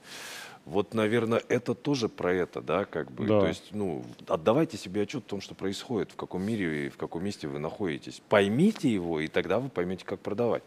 Вот, 0.66 0.94
наверное, 0.94 1.42
это 1.50 1.74
тоже 1.74 2.08
про 2.08 2.34
это, 2.34 2.62
да, 2.62 2.86
как 2.86 3.12
бы. 3.12 3.26
Да. 3.28 3.42
То 3.42 3.48
есть, 3.48 3.70
ну, 3.72 4.04
отдавайте 4.28 4.78
себе 4.78 5.02
отчет 5.02 5.24
в 5.24 5.28
том, 5.28 5.42
что 5.42 5.56
происходит, 5.56 6.12
в 6.12 6.16
каком 6.16 6.44
мире 6.44 6.88
и 6.88 6.90
в 6.90 6.96
каком 6.96 7.24
месте 7.24 7.48
вы 7.48 7.60
находитесь. 7.60 8.22
Поймите 8.30 8.92
его, 8.92 9.20
и 9.20 9.28
тогда 9.28 9.60
вы 9.60 9.70
поймете, 9.70 10.06
как 10.06 10.22
продавать. 10.22 10.64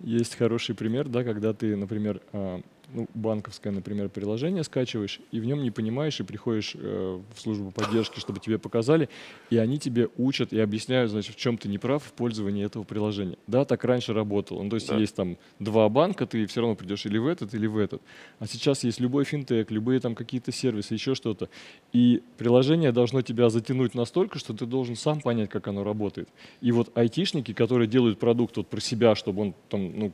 Есть 0.00 0.36
хороший 0.36 0.74
пример, 0.74 1.08
да, 1.08 1.24
когда 1.24 1.52
ты, 1.52 1.76
например, 1.76 2.22
а, 2.32 2.60
ну, 2.92 3.06
банковское, 3.14 3.72
например, 3.72 4.08
приложение 4.08 4.64
скачиваешь, 4.64 5.20
и 5.30 5.40
в 5.40 5.44
нем 5.44 5.62
не 5.62 5.70
понимаешь, 5.70 6.20
и 6.20 6.22
приходишь 6.22 6.74
э, 6.74 7.20
в 7.34 7.40
службу 7.40 7.70
поддержки, 7.70 8.20
чтобы 8.20 8.40
тебе 8.40 8.58
показали, 8.58 9.08
и 9.50 9.56
они 9.56 9.78
тебе 9.78 10.08
учат 10.16 10.52
и 10.52 10.60
объясняют, 10.60 11.10
значит, 11.10 11.34
в 11.34 11.38
чем 11.38 11.58
ты 11.58 11.68
не 11.68 11.78
прав 11.78 12.02
в 12.04 12.12
пользовании 12.12 12.64
этого 12.64 12.84
приложения. 12.84 13.38
Да, 13.46 13.64
так 13.64 13.84
раньше 13.84 14.12
работало. 14.12 14.62
Ну, 14.62 14.70
то 14.70 14.76
есть 14.76 14.88
Да. 14.88 14.96
есть 14.98 15.14
там 15.14 15.36
два 15.58 15.88
банка, 15.88 16.26
ты 16.26 16.46
все 16.46 16.60
равно 16.60 16.76
придешь 16.76 17.06
или 17.06 17.18
в 17.18 17.26
этот, 17.26 17.54
или 17.54 17.66
в 17.66 17.78
этот. 17.78 18.02
А 18.38 18.46
сейчас 18.46 18.84
есть 18.84 19.00
любой 19.00 19.24
финтех, 19.24 19.70
любые 19.70 20.00
там 20.00 20.14
какие-то 20.14 20.52
сервисы, 20.52 20.94
еще 20.94 21.14
что-то. 21.14 21.48
И 21.92 22.22
приложение 22.38 22.92
должно 22.92 23.22
тебя 23.22 23.48
затянуть 23.50 23.94
настолько, 23.94 24.38
что 24.38 24.54
ты 24.54 24.66
должен 24.66 24.96
сам 24.96 25.20
понять, 25.20 25.50
как 25.50 25.68
оно 25.68 25.84
работает. 25.84 26.28
И 26.60 26.72
вот 26.72 26.96
айтишники, 26.96 27.52
которые 27.52 27.86
делают 27.88 28.18
продукт 28.18 28.56
вот 28.56 28.68
про 28.68 28.80
себя, 28.80 29.14
чтобы 29.14 29.42
он 29.42 29.54
там, 29.68 29.98
ну, 29.98 30.12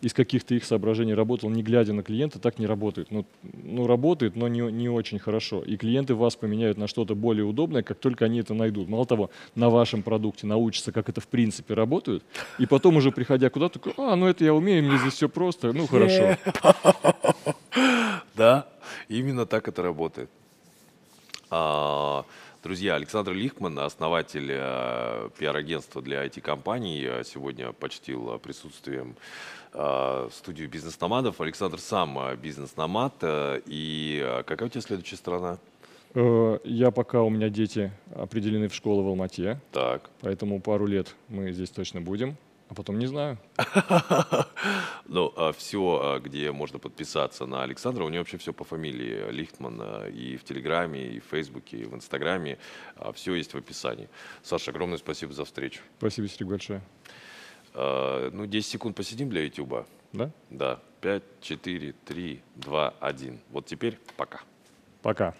из 0.00 0.12
каких-то 0.12 0.54
их 0.54 0.64
соображений 0.64 1.14
работал, 1.14 1.50
не 1.50 1.62
глядя 1.62 1.92
на 1.92 2.02
клиента, 2.02 2.38
так 2.38 2.58
не 2.58 2.66
работает. 2.66 3.10
Ну, 3.10 3.26
ну 3.42 3.86
работает, 3.86 4.36
но 4.36 4.48
не, 4.48 4.60
не 4.72 4.88
очень 4.88 5.18
хорошо. 5.18 5.62
И 5.62 5.76
клиенты 5.76 6.14
вас 6.14 6.36
поменяют 6.36 6.78
на 6.78 6.86
что-то 6.86 7.14
более 7.14 7.44
удобное, 7.44 7.82
как 7.82 7.98
только 7.98 8.24
они 8.24 8.40
это 8.40 8.54
найдут. 8.54 8.88
Мало 8.88 9.06
того, 9.06 9.30
на 9.54 9.70
вашем 9.70 10.02
продукте 10.02 10.46
научатся, 10.46 10.92
как 10.92 11.08
это 11.08 11.20
в 11.20 11.28
принципе 11.28 11.74
работает, 11.74 12.22
и 12.58 12.66
потом 12.66 12.96
уже 12.96 13.12
приходя 13.12 13.50
куда-то, 13.50 13.80
а, 13.96 14.16
ну 14.16 14.26
это 14.26 14.44
я 14.44 14.54
умею, 14.54 14.84
мне 14.84 14.98
здесь 14.98 15.14
все 15.14 15.28
просто, 15.28 15.72
ну 15.72 15.86
хорошо. 15.86 16.36
Да, 18.34 18.68
именно 19.08 19.46
так 19.46 19.66
это 19.66 19.82
работает. 19.82 20.30
Друзья, 22.62 22.96
Александр 22.96 23.32
Лихман, 23.34 23.78
основатель 23.78 24.48
э, 24.50 25.30
пиар-агентства 25.38 26.02
для 26.02 26.26
IT-компаний, 26.26 27.08
сегодня 27.22 27.72
почтил 27.72 28.34
э, 28.34 28.38
присутствием 28.38 29.14
э, 29.72 30.28
студию 30.32 30.68
бизнес-номадов. 30.68 31.40
Александр 31.40 31.78
сам 31.78 32.18
бизнес-номад. 32.36 33.14
И 33.66 34.42
какая 34.44 34.66
у 34.66 34.68
тебя 34.68 34.80
следующая 34.80 35.16
страна? 35.16 35.58
Я 36.64 36.90
пока 36.90 37.22
у 37.22 37.30
меня 37.30 37.48
дети 37.48 37.92
определены 38.16 38.68
в 38.68 38.74
школу 38.74 39.04
в 39.04 39.08
Алмате, 39.08 39.60
Так. 39.70 40.10
поэтому 40.20 40.60
пару 40.60 40.86
лет 40.86 41.14
мы 41.28 41.52
здесь 41.52 41.70
точно 41.70 42.00
будем, 42.00 42.36
а 42.68 42.74
потом 42.74 42.98
не 42.98 43.06
знаю. 43.06 43.38
Ну, 45.10 45.32
все, 45.56 46.20
где 46.22 46.52
можно 46.52 46.78
подписаться 46.78 47.46
на 47.46 47.62
Александра, 47.62 48.04
у 48.04 48.10
него 48.10 48.20
вообще 48.20 48.36
все 48.36 48.52
по 48.52 48.64
фамилии 48.64 49.30
Лихтман 49.30 49.80
э, 49.80 50.10
и 50.10 50.36
в 50.36 50.44
Телеграме, 50.44 51.02
и 51.02 51.18
в 51.18 51.24
Фейсбуке, 51.30 51.78
и 51.78 51.84
в 51.84 51.94
Инстаграме. 51.94 52.58
Все 53.14 53.34
есть 53.34 53.54
в 53.54 53.56
описании. 53.56 54.10
Саша, 54.42 54.70
огромное 54.70 54.98
спасибо 54.98 55.32
за 55.32 55.46
встречу. 55.46 55.80
Спасибо, 55.96 56.28
Серег, 56.28 56.48
большое. 56.48 56.82
Ну, 57.74 58.44
10 58.44 58.70
секунд 58.70 58.96
посидим 58.96 59.30
для 59.30 59.44
Ютуба. 59.44 59.86
Да? 60.12 60.30
Да. 60.50 60.80
5, 61.00 61.22
4, 61.40 61.94
3, 62.04 62.42
2, 62.56 62.94
1. 63.00 63.40
Вот 63.50 63.66
теперь 63.66 63.98
пока. 64.16 64.40
Пока. 65.02 65.34